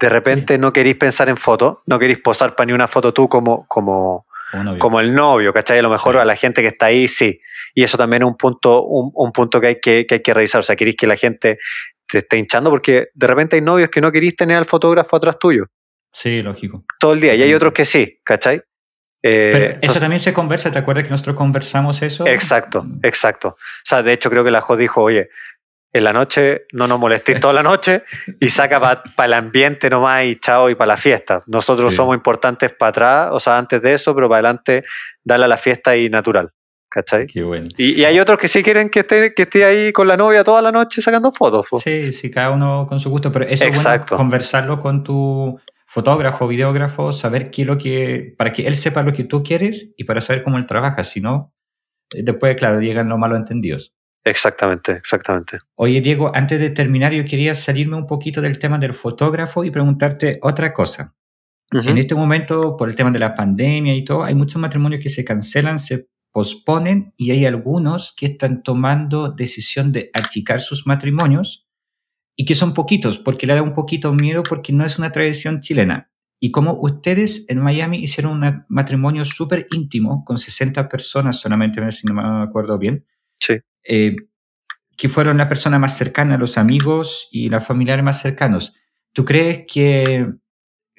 de 0.00 0.08
repente 0.08 0.58
no 0.58 0.72
queréis 0.72 0.96
pensar 0.96 1.28
en 1.28 1.36
fotos, 1.36 1.78
no 1.86 1.98
queréis 1.98 2.18
posar 2.18 2.56
para 2.56 2.66
ni 2.66 2.72
una 2.72 2.88
foto 2.88 3.14
tú 3.14 3.28
como, 3.28 3.66
como, 3.68 4.23
como, 4.78 5.00
el 5.00 5.14
novio, 5.14 5.52
¿cachai? 5.52 5.78
A 5.78 5.82
lo 5.82 5.90
mejor 5.90 6.16
a 6.18 6.24
la 6.24 6.36
gente 6.36 6.62
que 6.62 6.68
está 6.68 6.86
ahí, 6.86 7.08
sí. 7.08 7.40
Y 7.74 7.82
eso 7.82 7.96
también 7.98 8.22
es 8.22 8.28
un 8.28 8.36
punto, 8.36 8.84
un, 8.84 9.32
punto 9.32 9.60
que 9.60 9.66
hay 9.66 9.80
que, 9.80 10.06
que 10.06 10.16
hay 10.16 10.20
que 10.20 10.34
revisar. 10.34 10.60
O 10.60 10.62
sea, 10.62 10.76
queréis 10.76 10.96
que 10.96 11.06
la 11.06 11.16
gente 11.16 11.58
te 12.06 12.18
esté 12.18 12.38
hinchando 12.38 12.70
porque 12.70 13.08
de 13.14 13.26
repente 13.26 13.56
hay 13.56 13.62
novios 13.62 13.90
que 13.90 14.00
no 14.00 14.12
queréis 14.12 14.36
tener 14.36 14.56
al 14.56 14.66
fotógrafo 14.66 15.16
atrás 15.16 15.38
tuyo. 15.38 15.66
Sí, 16.12 16.42
lógico. 16.42 16.84
Todo 17.00 17.12
el 17.12 17.20
día. 17.20 17.34
Y 17.34 17.42
hay 17.42 17.54
otros 17.54 17.72
que 17.72 17.84
sí, 17.84 18.20
¿cachai? 18.24 18.62
Eh, 19.26 19.50
Pero 19.52 19.78
eso 19.80 20.00
también 20.00 20.20
se 20.20 20.34
conversa, 20.34 20.70
¿te 20.70 20.78
acuerdas 20.78 21.04
que 21.04 21.10
nosotros 21.10 21.34
conversamos 21.34 22.02
eso? 22.02 22.26
Exacto, 22.26 22.84
exacto. 23.02 23.48
O 23.48 23.82
sea, 23.82 24.02
de 24.02 24.12
hecho 24.12 24.28
creo 24.28 24.44
que 24.44 24.50
la 24.50 24.60
Jo 24.60 24.76
dijo, 24.76 25.02
oye, 25.02 25.30
en 25.94 26.02
la 26.04 26.12
noche 26.12 26.66
no 26.72 26.88
nos 26.88 26.98
molestéis 26.98 27.38
toda 27.38 27.54
la 27.54 27.62
noche 27.62 28.02
y 28.40 28.48
saca 28.48 28.80
para 28.80 29.26
el 29.26 29.32
ambiente 29.32 29.88
nomás 29.88 30.24
y 30.24 30.36
chao 30.40 30.68
y 30.68 30.74
para 30.74 30.88
la 30.88 30.96
fiesta. 30.96 31.44
Nosotros 31.46 31.94
somos 31.94 32.16
importantes 32.16 32.72
para 32.72 32.88
atrás, 32.90 33.28
o 33.30 33.38
sea, 33.38 33.56
antes 33.56 33.80
de 33.80 33.94
eso, 33.94 34.12
pero 34.12 34.28
para 34.28 34.38
adelante 34.40 34.84
dale 35.22 35.44
a 35.44 35.48
la 35.48 35.56
fiesta 35.56 35.96
y 35.96 36.10
natural. 36.10 36.50
¿Cachai? 36.88 37.26
Qué 37.26 37.42
bueno. 37.42 37.68
Y, 37.76 38.04
hay 38.04 38.20
otros 38.20 38.38
que 38.38 38.46
sí 38.46 38.62
quieren 38.62 38.88
que 38.88 39.00
esté, 39.00 39.34
que 39.34 39.42
esté 39.42 39.64
ahí 39.64 39.92
con 39.92 40.06
la 40.06 40.16
novia 40.16 40.44
toda 40.44 40.62
la 40.62 40.70
noche 40.70 41.00
sacando 41.00 41.32
fotos. 41.32 41.66
Sí, 41.82 42.12
sí, 42.12 42.30
cada 42.30 42.50
uno 42.50 42.86
con 42.88 43.00
su 43.00 43.10
gusto, 43.10 43.32
pero 43.32 43.46
eso 43.46 43.64
es 43.64 43.82
bueno 43.82 44.04
conversarlo 44.06 44.80
con 44.80 45.02
tu 45.02 45.58
fotógrafo, 45.86 46.48
videógrafo, 46.48 47.12
saber 47.12 47.52
qué 47.52 47.62
es 47.62 47.68
lo 47.68 47.78
que, 47.78 48.34
para 48.36 48.52
que 48.52 48.66
él 48.66 48.74
sepa 48.74 49.02
lo 49.04 49.12
que 49.12 49.22
tú 49.22 49.44
quieres 49.44 49.94
y 49.96 50.04
para 50.04 50.20
saber 50.20 50.42
cómo 50.42 50.58
él 50.58 50.66
trabaja, 50.66 51.04
si 51.04 51.20
no, 51.20 51.52
eh, 52.12 52.22
después, 52.24 52.56
claro, 52.56 52.80
llegan 52.80 53.08
los 53.08 53.18
malos 53.18 53.38
entendidos. 53.38 53.93
Exactamente, 54.24 54.92
exactamente. 54.92 55.58
Oye, 55.74 56.00
Diego, 56.00 56.32
antes 56.34 56.58
de 56.58 56.70
terminar, 56.70 57.12
yo 57.12 57.24
quería 57.24 57.54
salirme 57.54 57.96
un 57.96 58.06
poquito 58.06 58.40
del 58.40 58.58
tema 58.58 58.78
del 58.78 58.94
fotógrafo 58.94 59.64
y 59.64 59.70
preguntarte 59.70 60.38
otra 60.42 60.72
cosa. 60.72 61.14
En 61.72 61.98
este 61.98 62.14
momento, 62.14 62.76
por 62.76 62.88
el 62.88 62.94
tema 62.94 63.10
de 63.10 63.18
la 63.18 63.34
pandemia 63.34 63.94
y 63.94 64.04
todo, 64.04 64.22
hay 64.22 64.34
muchos 64.34 64.60
matrimonios 64.60 65.02
que 65.02 65.10
se 65.10 65.24
cancelan, 65.24 65.80
se 65.80 66.08
posponen 66.32 67.12
y 67.16 67.32
hay 67.32 67.46
algunos 67.46 68.14
que 68.16 68.26
están 68.26 68.62
tomando 68.62 69.28
decisión 69.28 69.90
de 69.90 70.10
achicar 70.14 70.60
sus 70.60 70.86
matrimonios 70.86 71.68
y 72.36 72.44
que 72.44 72.54
son 72.54 72.74
poquitos, 72.74 73.18
porque 73.18 73.46
le 73.46 73.54
da 73.54 73.62
un 73.62 73.72
poquito 73.72 74.12
miedo 74.12 74.42
porque 74.42 74.72
no 74.72 74.84
es 74.84 74.98
una 74.98 75.10
tradición 75.10 75.60
chilena. 75.60 76.12
Y 76.40 76.50
como 76.50 76.74
ustedes 76.74 77.46
en 77.48 77.60
Miami 77.60 77.98
hicieron 77.98 78.42
un 78.42 78.64
matrimonio 78.68 79.24
súper 79.24 79.66
íntimo, 79.72 80.24
con 80.24 80.38
60 80.38 80.88
personas 80.88 81.40
solamente, 81.40 81.80
si 81.90 82.06
no 82.06 82.14
me 82.14 82.44
acuerdo 82.44 82.78
bien. 82.78 83.04
Sí. 83.40 83.54
Eh, 83.84 84.16
que 84.96 85.08
fueron 85.08 85.38
la 85.38 85.48
persona 85.48 85.78
más 85.78 85.96
cercana, 85.96 86.38
los 86.38 86.56
amigos 86.56 87.28
y 87.30 87.48
los 87.48 87.66
familiares 87.66 88.04
más 88.04 88.20
cercanos. 88.20 88.74
¿Tú 89.12 89.24
crees 89.24 89.64
que... 89.66 90.26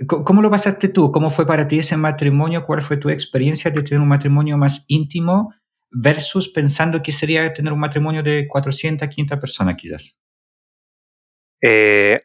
¿Cómo 0.08 0.42
lo 0.42 0.52
pasaste 0.52 0.90
tú? 0.90 1.12
¿Cómo 1.12 1.30
fue 1.30 1.46
para 1.46 1.68
ti 1.68 1.80
ese 1.80 1.96
matrimonio? 1.96 2.64
¿Cuál 2.66 2.82
fue 2.82 2.98
tu 2.98 3.10
experiencia 3.10 3.72
de 3.72 3.82
tener 3.82 4.02
un 4.02 4.10
matrimonio 4.10 4.58
más 4.58 4.84
íntimo 4.88 5.54
versus 5.90 6.50
pensando 6.50 7.02
que 7.02 7.14
sería 7.14 7.54
tener 7.54 7.72
un 7.72 7.80
matrimonio 7.80 8.22
de 8.22 8.46
400, 8.46 9.08
500 9.08 9.40
personas 9.40 9.76
quizás? 9.78 10.20
Eh, 11.62 12.18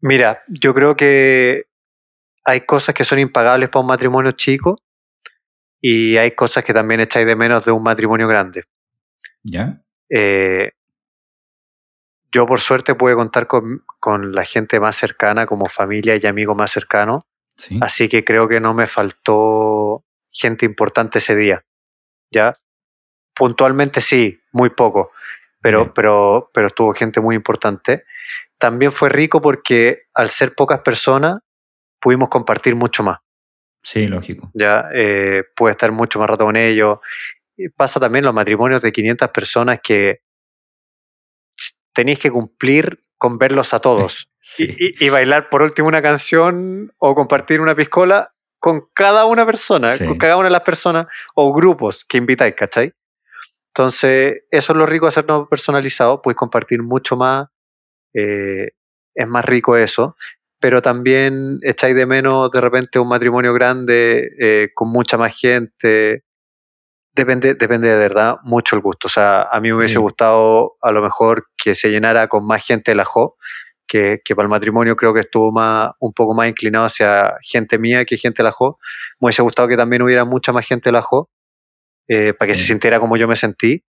mira, 0.00 0.42
yo 0.48 0.74
creo 0.74 0.96
que 0.96 1.66
hay 2.44 2.62
cosas 2.62 2.96
que 2.96 3.04
son 3.04 3.20
impagables 3.20 3.68
para 3.68 3.82
un 3.82 3.86
matrimonio 3.86 4.32
chico 4.32 4.76
y 5.80 6.16
hay 6.16 6.32
cosas 6.32 6.64
que 6.64 6.74
también 6.74 7.00
echáis 7.00 7.26
de 7.26 7.36
menos 7.36 7.64
de 7.64 7.70
un 7.70 7.82
matrimonio 7.82 8.26
grande. 8.26 8.64
¿Ya? 9.44 9.83
Eh, 10.16 10.70
yo 12.30 12.46
por 12.46 12.60
suerte 12.60 12.94
pude 12.94 13.16
contar 13.16 13.48
con, 13.48 13.84
con, 13.98 14.32
la 14.32 14.44
gente 14.44 14.78
más 14.78 14.94
cercana, 14.94 15.44
como 15.44 15.66
familia 15.66 16.16
y 16.16 16.26
amigos 16.26 16.56
más 16.56 16.70
cercanos. 16.70 17.24
Así 17.80 18.08
que 18.08 18.24
creo 18.24 18.48
que 18.48 18.60
no 18.60 18.74
me 18.74 18.86
faltó 18.86 20.04
gente 20.30 20.66
importante 20.66 21.18
ese 21.18 21.34
día. 21.34 21.64
¿Ya? 22.30 22.54
Puntualmente 23.34 24.00
sí, 24.00 24.40
muy 24.52 24.70
poco, 24.70 25.10
pero, 25.60 25.92
pero, 25.92 26.50
pero 26.52 26.68
estuvo 26.68 26.92
gente 26.94 27.20
muy 27.20 27.34
importante. 27.34 28.04
También 28.58 28.92
fue 28.92 29.08
rico 29.08 29.40
porque 29.40 30.02
al 30.14 30.30
ser 30.30 30.54
pocas 30.54 30.80
personas 30.80 31.38
pudimos 32.00 32.28
compartir 32.28 32.76
mucho 32.76 33.02
más. 33.02 33.18
Sí, 33.82 34.06
lógico. 34.06 34.50
Ya, 34.54 34.88
eh, 34.92 35.44
pude 35.54 35.72
estar 35.72 35.90
mucho 35.92 36.18
más 36.18 36.30
rato 36.30 36.44
con 36.44 36.56
ellos 36.56 36.98
pasa 37.76 38.00
también 38.00 38.24
los 38.24 38.34
matrimonios 38.34 38.82
de 38.82 38.92
500 38.92 39.28
personas 39.30 39.80
que 39.82 40.20
tenéis 41.92 42.18
que 42.18 42.30
cumplir 42.30 43.00
con 43.16 43.38
verlos 43.38 43.72
a 43.74 43.80
todos. 43.80 44.28
Y, 44.58 45.08
bailar 45.08 45.48
por 45.48 45.62
último 45.62 45.88
una 45.88 46.02
canción 46.02 46.92
o 46.98 47.14
compartir 47.14 47.62
una 47.62 47.74
piscola 47.74 48.34
con 48.58 48.88
cada 48.92 49.24
una 49.24 49.46
persona, 49.46 49.96
con 49.96 50.18
cada 50.18 50.36
una 50.36 50.48
de 50.48 50.52
las 50.52 50.60
personas 50.60 51.06
o 51.34 51.50
grupos 51.54 52.04
que 52.04 52.18
invitáis, 52.18 52.54
¿cachai? 52.54 52.92
Entonces, 53.68 54.42
eso 54.50 54.72
es 54.72 54.76
lo 54.76 54.84
rico 54.84 55.06
de 55.06 55.08
hacernos 55.08 55.48
personalizado, 55.48 56.20
puedes 56.20 56.36
compartir 56.36 56.82
mucho 56.82 57.16
más, 57.16 57.46
eh, 58.12 58.72
es 59.14 59.26
más 59.26 59.46
rico 59.46 59.78
eso, 59.78 60.14
pero 60.60 60.82
también 60.82 61.58
echáis 61.62 61.94
de 61.94 62.04
menos 62.04 62.50
de 62.50 62.60
repente 62.60 62.98
un 62.98 63.08
matrimonio 63.08 63.54
grande 63.54 64.30
eh, 64.38 64.68
con 64.74 64.90
mucha 64.90 65.16
más 65.16 65.34
gente, 65.34 66.24
Depende, 67.14 67.54
depende 67.54 67.88
de 67.88 67.96
verdad 67.96 68.36
mucho 68.42 68.74
el 68.74 68.82
gusto. 68.82 69.06
O 69.06 69.08
sea, 69.08 69.42
a 69.42 69.60
mí 69.60 69.68
me 69.68 69.76
hubiese 69.76 69.98
gustado 69.98 70.76
a 70.80 70.90
lo 70.90 71.00
mejor 71.00 71.46
que 71.56 71.74
se 71.74 71.90
llenara 71.90 72.26
con 72.26 72.44
más 72.44 72.64
gente 72.66 72.92
el 72.92 73.00
ajo, 73.00 73.36
que, 73.86 74.20
que, 74.24 74.34
para 74.34 74.46
el 74.46 74.50
matrimonio 74.50 74.96
creo 74.96 75.14
que 75.14 75.20
estuvo 75.20 75.52
más, 75.52 75.90
un 76.00 76.12
poco 76.12 76.34
más 76.34 76.48
inclinado 76.48 76.86
hacia 76.86 77.34
gente 77.42 77.78
mía 77.78 78.04
que 78.04 78.16
gente 78.16 78.42
del 78.42 78.48
ajo. 78.48 78.78
Me 79.20 79.26
hubiese 79.26 79.42
gustado 79.42 79.68
que 79.68 79.76
también 79.76 80.02
hubiera 80.02 80.24
mucha 80.24 80.52
más 80.52 80.66
gente 80.66 80.88
del 80.88 80.96
ajo, 80.96 81.30
eh, 82.08 82.34
para 82.34 82.48
que 82.48 82.54
se 82.56 82.64
sintiera 82.64 82.98
como 82.98 83.16
yo 83.16 83.28
me 83.28 83.36
sentí. 83.36 83.84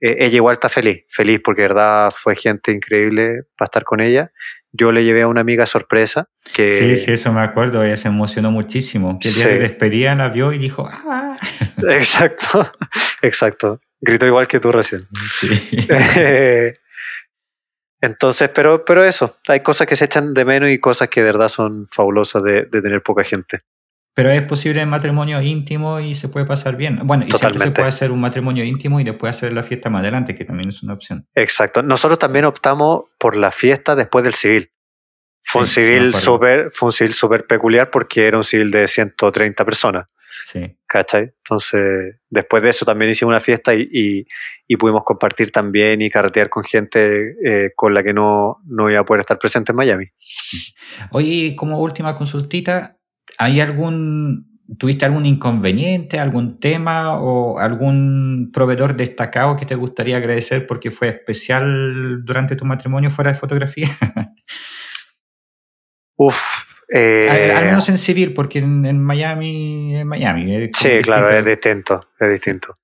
Eh, 0.00 0.16
ella 0.18 0.36
igual 0.36 0.54
está 0.54 0.68
feliz, 0.68 1.04
feliz 1.08 1.40
porque 1.44 1.62
de 1.62 1.68
verdad 1.68 2.10
fue 2.10 2.34
gente 2.34 2.72
increíble 2.72 3.42
para 3.56 3.66
estar 3.66 3.84
con 3.84 4.00
ella 4.00 4.32
yo 4.72 4.92
le 4.92 5.04
llevé 5.04 5.22
a 5.22 5.28
una 5.28 5.40
amiga 5.40 5.66
sorpresa. 5.66 6.28
Que... 6.54 6.68
Sí, 6.68 6.96
sí, 6.96 7.12
eso 7.12 7.32
me 7.32 7.40
acuerdo, 7.40 7.82
ella 7.84 7.96
se 7.96 8.08
emocionó 8.08 8.50
muchísimo. 8.50 9.18
Que 9.20 9.28
el 9.28 9.34
día 9.34 9.48
de 9.48 9.58
despedida 9.58 10.14
la 10.14 10.28
vio 10.28 10.52
y 10.52 10.58
dijo, 10.58 10.88
¡ah! 10.90 11.36
Exacto, 11.88 12.70
exacto. 13.22 13.80
Gritó 14.00 14.26
igual 14.26 14.46
que 14.48 14.60
tú 14.60 14.72
recién. 14.72 15.06
Sí. 15.38 15.48
Entonces, 18.02 18.48
pero, 18.54 18.84
pero 18.84 19.04
eso, 19.04 19.36
hay 19.46 19.60
cosas 19.60 19.86
que 19.86 19.94
se 19.94 20.06
echan 20.06 20.32
de 20.32 20.46
menos 20.46 20.70
y 20.70 20.78
cosas 20.78 21.08
que 21.10 21.20
de 21.20 21.26
verdad 21.26 21.50
son 21.50 21.86
fabulosas 21.90 22.42
de, 22.42 22.62
de 22.62 22.80
tener 22.80 23.02
poca 23.02 23.24
gente. 23.24 23.60
Pero 24.14 24.30
es 24.30 24.42
posible 24.42 24.80
el 24.82 24.88
matrimonio 24.88 25.40
íntimo 25.40 26.00
y 26.00 26.14
se 26.14 26.28
puede 26.28 26.44
pasar 26.44 26.76
bien. 26.76 27.00
Bueno, 27.04 27.24
y 27.26 27.30
siempre 27.30 27.60
se 27.60 27.70
puede 27.70 27.88
hacer 27.88 28.10
un 28.10 28.20
matrimonio 28.20 28.64
íntimo 28.64 29.00
y 29.00 29.04
después 29.04 29.36
hacer 29.36 29.52
la 29.52 29.62
fiesta 29.62 29.88
más 29.88 30.00
adelante, 30.00 30.34
que 30.34 30.44
también 30.44 30.68
es 30.68 30.82
una 30.82 30.94
opción. 30.94 31.28
Exacto. 31.34 31.82
Nosotros 31.82 32.18
también 32.18 32.44
optamos 32.44 33.04
por 33.18 33.36
la 33.36 33.50
fiesta 33.50 33.94
después 33.94 34.24
del 34.24 34.34
civil. 34.34 34.72
Fue 35.42 35.62
un 35.62 35.68
civil 35.68 36.14
súper 36.14 36.70
fue 36.72 36.88
un 36.88 36.92
civil 36.92 37.14
súper 37.14 37.46
peculiar 37.46 37.90
porque 37.90 38.26
era 38.26 38.36
un 38.36 38.44
civil 38.44 38.70
de 38.70 38.86
130 38.86 39.64
personas. 39.64 40.06
Sí. 40.44 40.76
¿Cachai? 40.86 41.32
Entonces, 41.44 42.16
después 42.28 42.62
de 42.62 42.70
eso 42.70 42.84
también 42.84 43.10
hicimos 43.10 43.30
una 43.30 43.40
fiesta 43.40 43.72
y, 43.74 44.26
y, 44.66 44.76
pudimos 44.76 45.04
compartir 45.04 45.52
también 45.52 46.02
y 46.02 46.10
carretear 46.10 46.48
con 46.48 46.64
gente 46.64 47.34
eh, 47.44 47.72
con 47.76 47.94
la 47.94 48.02
que 48.02 48.12
no, 48.12 48.58
no 48.64 48.90
iba 48.90 49.00
a 49.00 49.04
poder 49.04 49.20
estar 49.20 49.38
presente 49.38 49.72
en 49.72 49.76
Miami. 49.76 50.06
Oye, 51.12 51.54
como 51.56 51.78
última 51.78 52.16
consultita, 52.16 52.99
¿Hay 53.40 53.60
algún 53.60 54.50
¿Tuviste 54.78 55.04
algún 55.04 55.26
inconveniente, 55.26 56.20
algún 56.20 56.60
tema 56.60 57.18
o 57.20 57.58
algún 57.58 58.50
proveedor 58.52 58.96
destacado 58.96 59.56
que 59.56 59.66
te 59.66 59.74
gustaría 59.74 60.16
agradecer 60.16 60.64
porque 60.64 60.92
fue 60.92 61.08
especial 61.08 62.24
durante 62.24 62.54
tu 62.54 62.64
matrimonio 62.64 63.10
fuera 63.10 63.32
de 63.32 63.38
fotografía? 63.38 63.88
Uf. 66.16 66.40
Eh, 66.92 67.52
al, 67.56 67.64
menos 67.66 67.88
en 67.88 67.98
civil, 67.98 68.32
porque 68.32 68.60
en, 68.60 69.02
Miami 69.02 69.96
es 69.96 70.04
Miami. 70.04 70.70
sí, 70.72 71.00
claro, 71.02 71.28
es 71.30 71.44
distinto, 71.44 72.08
es 72.18 72.30
distinto. 72.30 72.78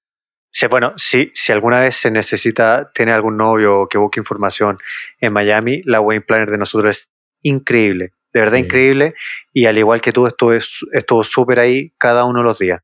Sí, 0.50 0.66
bueno, 0.66 0.92
si, 0.96 1.30
si 1.34 1.52
alguna 1.52 1.80
vez 1.80 1.96
se 1.96 2.10
necesita, 2.10 2.90
tiene 2.92 3.12
algún 3.12 3.36
novio 3.36 3.88
que 3.88 3.98
busque 3.98 4.18
información 4.18 4.78
en 5.20 5.32
Miami, 5.32 5.82
la 5.84 6.00
Wayne 6.00 6.22
Planner 6.22 6.50
de 6.50 6.58
nosotros 6.58 6.96
es 6.96 7.10
increíble 7.42 8.15
de 8.36 8.42
verdad 8.42 8.58
increíble. 8.58 9.14
Y 9.54 9.64
al 9.64 9.78
igual 9.78 10.02
que 10.02 10.12
tú, 10.12 10.26
estuve, 10.26 10.58
estuvo 10.92 11.24
súper 11.24 11.58
ahí 11.58 11.94
cada 11.96 12.26
uno 12.26 12.40
de 12.40 12.44
los 12.44 12.58
días. 12.58 12.82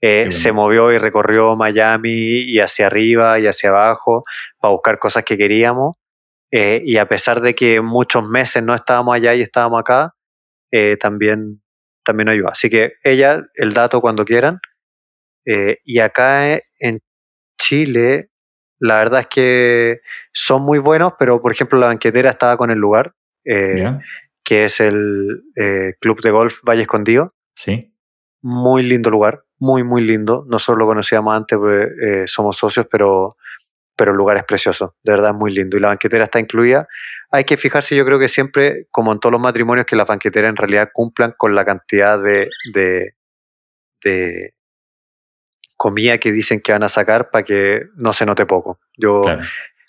Eh, 0.00 0.30
se 0.30 0.52
movió 0.52 0.92
y 0.92 0.98
recorrió 0.98 1.56
Miami 1.56 2.10
y 2.10 2.60
hacia 2.60 2.86
arriba 2.86 3.40
y 3.40 3.48
hacia 3.48 3.70
abajo 3.70 4.24
para 4.60 4.70
buscar 4.70 5.00
cosas 5.00 5.24
que 5.24 5.36
queríamos. 5.36 5.96
Eh, 6.52 6.82
y 6.84 6.98
a 6.98 7.08
pesar 7.08 7.40
de 7.40 7.52
que 7.52 7.80
muchos 7.80 8.28
meses 8.28 8.62
no 8.62 8.76
estábamos 8.76 9.16
allá 9.16 9.34
y 9.34 9.42
estábamos 9.42 9.80
acá, 9.80 10.14
eh, 10.70 10.96
también, 10.98 11.60
también 12.04 12.28
ayudó. 12.28 12.50
Así 12.50 12.70
que 12.70 12.92
ella, 13.02 13.42
el 13.56 13.72
dato 13.72 14.00
cuando 14.00 14.24
quieran. 14.24 14.60
y 15.44 15.98
acá 15.98 16.60
en 16.78 17.00
Chile, 17.58 18.30
la 18.78 18.98
verdad 18.98 19.20
es 19.20 19.26
que 19.26 20.00
son 20.32 20.62
muy 20.62 20.78
buenos, 20.78 21.14
pero 21.18 21.42
por 21.42 21.50
ejemplo 21.50 21.80
la 21.80 21.88
banquetera 21.88 22.30
estaba 22.30 22.56
con 22.56 22.70
el 22.70 22.78
lugar 22.78 23.14
que 24.44 24.64
es 24.64 24.80
el 24.80 25.42
eh, 25.56 25.94
Club 26.00 26.20
de 26.20 26.30
Golf 26.30 26.60
Valle 26.66 26.82
Escondido. 26.82 27.34
Sí. 27.54 27.94
Muy 28.42 28.82
lindo 28.82 29.10
lugar, 29.10 29.44
muy, 29.58 29.84
muy 29.84 30.02
lindo. 30.02 30.44
Nosotros 30.48 30.78
lo 30.78 30.86
conocíamos 30.86 31.34
antes, 31.34 31.58
pues, 31.58 31.88
eh, 32.02 32.24
somos 32.26 32.56
socios, 32.56 32.86
pero, 32.90 33.36
pero 33.96 34.10
el 34.10 34.16
lugar 34.16 34.36
es 34.36 34.44
precioso, 34.44 34.96
de 35.02 35.12
verdad 35.12 35.32
muy 35.32 35.52
lindo. 35.52 35.76
Y 35.76 35.80
la 35.80 35.88
banquetera 35.88 36.24
está 36.24 36.40
incluida. 36.40 36.88
Hay 37.30 37.44
que 37.44 37.56
fijarse, 37.56 37.94
yo 37.94 38.04
creo 38.04 38.18
que 38.18 38.28
siempre, 38.28 38.86
como 38.90 39.12
en 39.12 39.20
todos 39.20 39.32
los 39.32 39.40
matrimonios, 39.40 39.86
que 39.86 39.96
las 39.96 40.08
banqueteras 40.08 40.50
en 40.50 40.56
realidad 40.56 40.90
cumplan 40.92 41.34
con 41.36 41.54
la 41.54 41.64
cantidad 41.64 42.20
de, 42.20 42.48
de, 42.74 43.14
de 44.02 44.54
comida 45.76 46.18
que 46.18 46.32
dicen 46.32 46.60
que 46.60 46.72
van 46.72 46.82
a 46.82 46.88
sacar 46.88 47.30
para 47.30 47.44
que 47.44 47.82
no 47.96 48.12
se 48.12 48.26
note 48.26 48.46
poco. 48.46 48.78
Yo, 48.96 49.22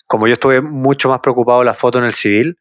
como 0.06 0.26
yo 0.26 0.32
estuve 0.34 0.60
mucho 0.60 1.08
más 1.08 1.20
preocupado 1.20 1.60
de 1.60 1.66
la 1.66 1.74
foto 1.74 1.98
en 1.98 2.04
el 2.04 2.14
civil, 2.14 2.58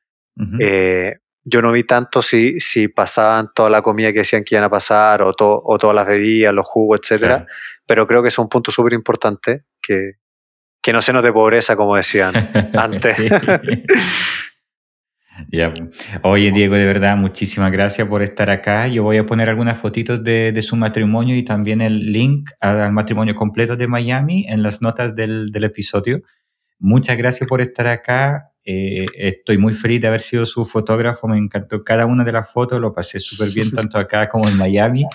yo 1.43 1.62
no 1.62 1.71
vi 1.71 1.84
tanto 1.84 2.21
si, 2.21 2.60
si 2.60 2.88
pasaban 2.88 3.51
toda 3.53 3.69
la 3.69 3.82
comida 3.82 4.12
que 4.13 4.19
decían 4.19 4.43
que 4.43 4.56
iban 4.56 4.63
a 4.63 4.69
pasar 4.69 5.21
o, 5.21 5.34
o 5.38 5.77
todas 5.77 5.95
las 5.95 6.08
bebidas, 6.08 6.53
los 6.53 6.65
jugos, 6.65 7.01
etcétera. 7.01 7.45
Pero 7.86 8.08
creo 8.08 8.21
que 8.21 8.29
es 8.29 8.38
un 8.38 8.47
punto 8.47 8.71
súper 8.71 8.93
importante 8.93 9.65
que, 9.82 10.13
que 10.82 10.93
no 10.93 11.01
se 11.01 11.12
note 11.13 11.34
pobreza, 11.34 11.75
como 11.75 11.95
decían 11.95 12.34
antes. 12.73 13.17
Oye, 16.21 16.51
Diego, 16.51 16.75
de 16.75 16.86
verdad, 16.86 17.17
muchísimas 17.17 17.71
gracias 17.71 18.08
por 18.08 18.21
estar 18.21 18.49
acá. 18.49 18.88
Yo 18.88 19.03
voy 19.03 19.17
a 19.17 19.25
poner 19.25 19.49
algunas 19.49 19.77
fotitos 19.77 20.23
de, 20.23 20.51
de 20.51 20.62
su 20.62 20.75
matrimonio 20.75 21.36
y 21.36 21.43
también 21.43 21.82
el 21.82 22.12
link 22.12 22.51
al 22.60 22.91
matrimonio 22.93 23.36
completo 23.36 23.75
de 23.75 23.88
Miami 23.88 24.45
en 24.47 24.63
las 24.63 24.82
notas 24.82 25.15
del, 25.15 25.51
del 25.51 25.63
episodio. 25.65 26.21
Muchas 26.79 27.17
gracias 27.17 27.47
por 27.47 27.62
estar 27.62 27.88
acá. 27.88 28.53
Eh, 28.65 29.06
estoy 29.15 29.58
muy 29.58 29.73
feliz 29.73 29.99
de 29.99 30.08
haber 30.08 30.21
sido 30.21 30.45
su 30.45 30.65
fotógrafo, 30.65 31.28
me 31.28 31.38
encantó 31.38 31.84
cada 31.84 32.06
una 32.06 32.23
de 32.23 32.32
las 32.32 32.49
fotos, 32.49 32.80
lo 32.80 32.93
pasé 32.93 33.19
súper 33.19 33.49
bien 33.49 33.71
tanto 33.71 33.97
acá 33.97 34.30
como 34.30 34.47
en 34.47 34.58
Miami 34.58 35.06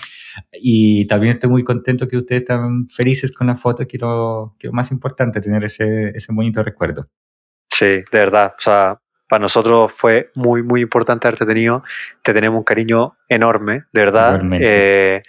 y 0.53 1.07
también 1.07 1.33
estoy 1.33 1.49
muy 1.49 1.63
contento 1.63 2.07
que 2.07 2.17
ustedes 2.17 2.41
están 2.41 2.87
felices 2.87 3.31
con 3.31 3.47
las 3.47 3.59
fotos, 3.59 3.87
que 3.87 3.97
lo, 3.97 4.55
que 4.59 4.67
lo 4.67 4.73
más 4.73 4.91
importante, 4.91 5.41
tener 5.41 5.63
ese, 5.63 6.09
ese 6.09 6.31
bonito 6.31 6.63
recuerdo. 6.63 7.07
Sí, 7.67 7.85
de 7.85 8.03
verdad, 8.11 8.53
o 8.57 8.61
sea, 8.61 8.99
para 9.27 9.41
nosotros 9.41 9.91
fue 9.93 10.31
muy, 10.35 10.61
muy 10.63 10.81
importante 10.81 11.27
haberte 11.27 11.45
tenido, 11.45 11.83
te 12.21 12.33
tenemos 12.33 12.57
un 12.59 12.63
cariño 12.63 13.17
enorme, 13.27 13.85
de 13.91 14.01
verdad. 14.01 14.41
Eh, 14.53 15.23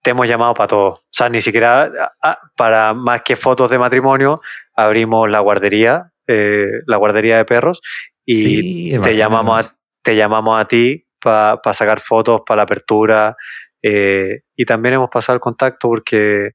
te 0.00 0.10
hemos 0.10 0.28
llamado 0.28 0.54
para 0.54 0.68
todo, 0.68 0.88
o 0.88 1.02
sea, 1.10 1.28
ni 1.28 1.40
siquiera 1.40 2.14
para 2.56 2.94
más 2.94 3.22
que 3.22 3.36
fotos 3.36 3.70
de 3.70 3.78
matrimonio, 3.78 4.40
abrimos 4.74 5.28
la 5.28 5.40
guardería 5.40 6.12
eh, 6.28 6.82
la 6.86 6.98
guardería 6.98 7.38
de 7.38 7.44
perros 7.44 7.80
y 8.24 8.98
te, 8.98 9.16
llamamos 9.16 9.64
a, 9.66 9.74
te 10.02 10.14
llamamos 10.14 10.60
a 10.60 10.68
ti 10.68 11.06
para 11.18 11.60
sacar 11.72 12.00
fotos 12.00 12.42
para 12.46 12.58
la 12.58 12.62
apertura 12.64 13.34
eh, 13.82 14.42
y 14.54 14.64
también 14.66 14.96
hemos 14.96 15.08
pasado 15.08 15.34
el 15.34 15.40
contacto 15.40 15.88
porque 15.88 16.52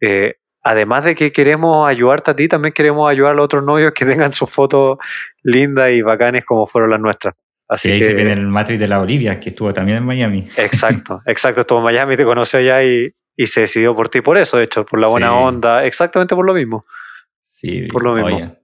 eh, 0.00 0.36
además 0.62 1.04
de 1.04 1.14
que 1.14 1.30
queremos 1.30 1.88
ayudarte 1.88 2.30
a 2.30 2.36
ti, 2.36 2.48
también 2.48 2.72
queremos 2.72 3.08
ayudar 3.10 3.32
a 3.32 3.34
los 3.34 3.44
otros 3.44 3.64
novios 3.64 3.92
que 3.92 4.04
tengan 4.06 4.32
sus 4.32 4.50
fotos 4.50 4.98
lindas 5.42 5.90
y 5.90 6.02
bacanes 6.02 6.44
como 6.44 6.66
fueron 6.66 6.90
las 6.90 7.00
nuestras. 7.00 7.34
Así 7.68 7.88
que, 7.88 7.94
ahí 7.94 8.02
se 8.02 8.14
viene 8.14 8.32
el 8.32 8.46
matriz 8.46 8.78
de 8.78 8.88
la 8.88 9.00
Olivia, 9.00 9.38
que 9.38 9.50
estuvo 9.50 9.72
también 9.74 9.98
en 9.98 10.04
Miami. 10.04 10.48
Exacto, 10.56 11.20
exacto, 11.26 11.60
estuvo 11.60 11.78
en 11.78 11.84
Miami, 11.84 12.16
te 12.16 12.24
conoció 12.24 12.60
allá 12.60 12.82
y, 12.82 13.12
y 13.36 13.46
se 13.46 13.62
decidió 13.62 13.94
por 13.94 14.08
ti 14.08 14.22
por 14.22 14.38
eso, 14.38 14.56
de 14.56 14.64
hecho, 14.64 14.86
por 14.86 15.00
la 15.00 15.08
buena 15.08 15.34
onda, 15.34 15.84
exactamente 15.84 16.34
por 16.34 16.46
lo 16.46 16.54
mismo. 16.54 16.86
Sí, 17.44 17.82
por 17.82 18.02
lo 18.02 18.14
mismo. 18.14 18.56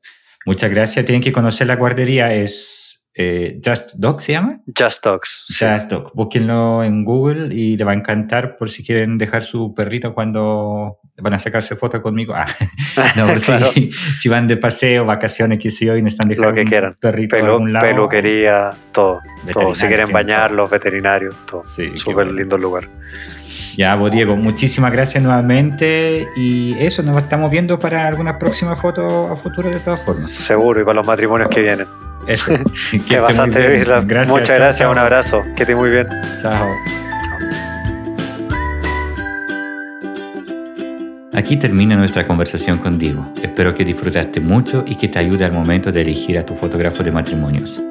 Muchas 0.47 0.71
gracias. 0.71 1.05
Tienen 1.05 1.23
que 1.23 1.33
conocer 1.33 1.67
la 1.67 1.77
guardería. 1.77 2.35
Es 2.35 2.83
eh, 3.15 3.61
Just 3.63 3.95
Dog, 3.97 4.23
¿se 4.23 4.33
llama? 4.33 4.61
Just 4.67 5.05
Dogs. 5.05 5.45
Just 5.49 5.91
Dog. 5.91 6.13
Búsquenlo 6.15 6.83
en 6.83 7.05
Google 7.05 7.55
y 7.55 7.77
le 7.77 7.85
va 7.85 7.93
a 7.93 7.95
encantar 7.95 8.57
por 8.57 8.71
si 8.71 8.83
quieren 8.83 9.19
dejar 9.19 9.43
su 9.43 9.75
perrito 9.75 10.15
cuando 10.15 10.99
van 11.21 11.35
a 11.35 11.39
sacarse 11.39 11.77
foto 11.77 12.01
conmigo. 12.01 12.35
Ah, 12.35 12.47
no, 13.17 13.39
si, 14.17 14.29
van 14.29 14.47
de 14.47 14.57
paseo, 14.57 15.05
vacaciones, 15.05 15.59
qué 15.59 15.71
sé 15.71 15.87
yo, 15.87 15.97
y 15.97 16.03
necesitan 16.03 16.29
dejar 16.29 16.47
Lo 16.47 16.55
que 16.55 16.65
quieran. 16.65 16.97
perrito 16.99 17.37
Pelu, 17.37 17.53
algún 17.53 17.73
lado. 17.73 17.87
Peluquería, 17.87 18.71
todo. 18.93 19.21
todo. 19.53 19.75
Si 19.75 19.87
quieren 19.87 20.11
bañarlos, 20.11 20.71
veterinarios, 20.71 21.35
todo. 21.47 21.67
Sí, 21.67 21.93
Súper 21.97 22.33
lindo 22.33 22.57
lugar. 22.57 22.89
Ya, 23.77 23.95
vos 23.95 24.11
Diego, 24.11 24.37
muchísimas 24.37 24.93
gracias 24.93 25.23
nuevamente 25.23 26.29
y 26.37 26.75
eso, 26.79 27.03
nos 27.03 27.17
estamos 27.17 27.51
viendo 27.51 27.79
para 27.79 28.07
alguna 28.07 28.39
próxima 28.39 28.77
foto 28.77 29.29
a 29.29 29.37
futuro 29.37 29.71
de 29.71 29.81
todas 29.81 30.05
formas. 30.05 30.31
Seguro, 30.31 30.81
y 30.81 30.85
para 30.85 30.95
los 30.95 31.07
matrimonios 31.07 31.49
que 31.49 31.63
vienen. 31.63 31.87
Eso. 32.27 32.53
que 33.09 33.19
bastante 33.19 33.85
Gracias, 33.85 34.29
Muchas 34.29 34.59
gracias, 34.59 34.91
un 34.91 34.99
abrazo, 34.99 35.43
que 35.57 35.63
esté 35.63 35.75
muy 35.75 35.91
bien. 35.91 36.07
Chao. 36.43 36.69
Aquí 41.35 41.57
termina 41.57 41.97
nuestra 41.97 42.27
conversación 42.27 42.77
con 42.77 42.99
Diego. 42.99 43.27
Espero 43.43 43.75
que 43.75 43.87
disfrutaste 43.87 44.39
mucho 44.41 44.85
y 44.87 44.97
que 44.97 45.09
te 45.09 45.19
ayude 45.19 45.47
al 45.47 45.53
momento 45.53 45.91
de 45.91 46.03
elegir 46.03 46.39
a 46.39 46.45
tu 46.45 46.55
fotógrafo 46.55 47.03
de 47.03 47.11
matrimonios. 47.11 47.83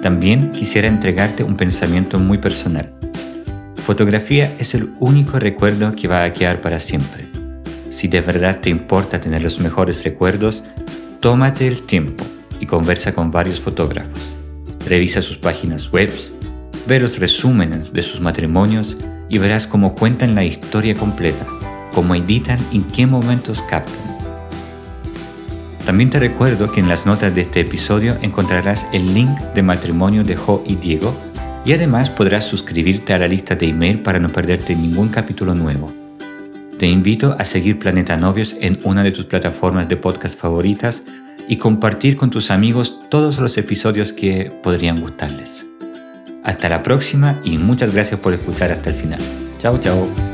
También 0.00 0.50
quisiera 0.50 0.88
entregarte 0.88 1.44
un 1.44 1.56
pensamiento 1.56 2.18
muy 2.18 2.38
personal. 2.38 2.90
Fotografía 3.84 4.50
es 4.58 4.74
el 4.74 4.94
único 4.98 5.38
recuerdo 5.38 5.94
que 5.94 6.08
va 6.08 6.24
a 6.24 6.32
quedar 6.32 6.62
para 6.62 6.80
siempre. 6.80 7.26
Si 7.90 8.08
de 8.08 8.22
verdad 8.22 8.60
te 8.60 8.70
importa 8.70 9.20
tener 9.20 9.42
los 9.42 9.60
mejores 9.60 10.02
recuerdos, 10.04 10.64
tómate 11.20 11.68
el 11.68 11.82
tiempo 11.82 12.24
y 12.58 12.64
conversa 12.64 13.12
con 13.12 13.30
varios 13.30 13.60
fotógrafos. 13.60 14.18
Revisa 14.88 15.20
sus 15.20 15.36
páginas 15.36 15.92
web, 15.92 16.10
ve 16.86 16.98
los 16.98 17.18
resúmenes 17.18 17.92
de 17.92 18.00
sus 18.00 18.22
matrimonios 18.22 18.96
y 19.28 19.36
verás 19.36 19.66
cómo 19.66 19.94
cuentan 19.94 20.34
la 20.34 20.44
historia 20.44 20.94
completa, 20.94 21.44
cómo 21.92 22.14
editan 22.14 22.58
y 22.72 22.76
en 22.76 22.84
qué 22.84 23.06
momentos 23.06 23.60
captan. 23.68 24.16
También 25.84 26.08
te 26.08 26.18
recuerdo 26.18 26.72
que 26.72 26.80
en 26.80 26.88
las 26.88 27.04
notas 27.04 27.34
de 27.34 27.42
este 27.42 27.60
episodio 27.60 28.16
encontrarás 28.22 28.86
el 28.94 29.12
link 29.12 29.38
de 29.54 29.62
matrimonio 29.62 30.24
de 30.24 30.36
Jo 30.36 30.64
y 30.66 30.76
Diego 30.76 31.14
y 31.64 31.72
además 31.72 32.10
podrás 32.10 32.44
suscribirte 32.44 33.14
a 33.14 33.18
la 33.18 33.28
lista 33.28 33.54
de 33.54 33.66
email 33.66 34.02
para 34.02 34.18
no 34.18 34.28
perderte 34.28 34.76
ningún 34.76 35.08
capítulo 35.08 35.54
nuevo. 35.54 35.92
Te 36.78 36.86
invito 36.86 37.36
a 37.38 37.44
seguir 37.44 37.78
Planeta 37.78 38.16
Novios 38.16 38.54
en 38.60 38.78
una 38.84 39.02
de 39.02 39.12
tus 39.12 39.26
plataformas 39.26 39.88
de 39.88 39.96
podcast 39.96 40.38
favoritas 40.38 41.02
y 41.48 41.56
compartir 41.56 42.16
con 42.16 42.30
tus 42.30 42.50
amigos 42.50 43.00
todos 43.08 43.38
los 43.38 43.56
episodios 43.56 44.12
que 44.12 44.52
podrían 44.62 45.00
gustarles. 45.00 45.66
Hasta 46.42 46.68
la 46.68 46.82
próxima 46.82 47.40
y 47.44 47.56
muchas 47.56 47.92
gracias 47.92 48.20
por 48.20 48.34
escuchar 48.34 48.72
hasta 48.72 48.90
el 48.90 48.96
final. 48.96 49.20
Chao, 49.58 49.78
chao. 49.78 50.33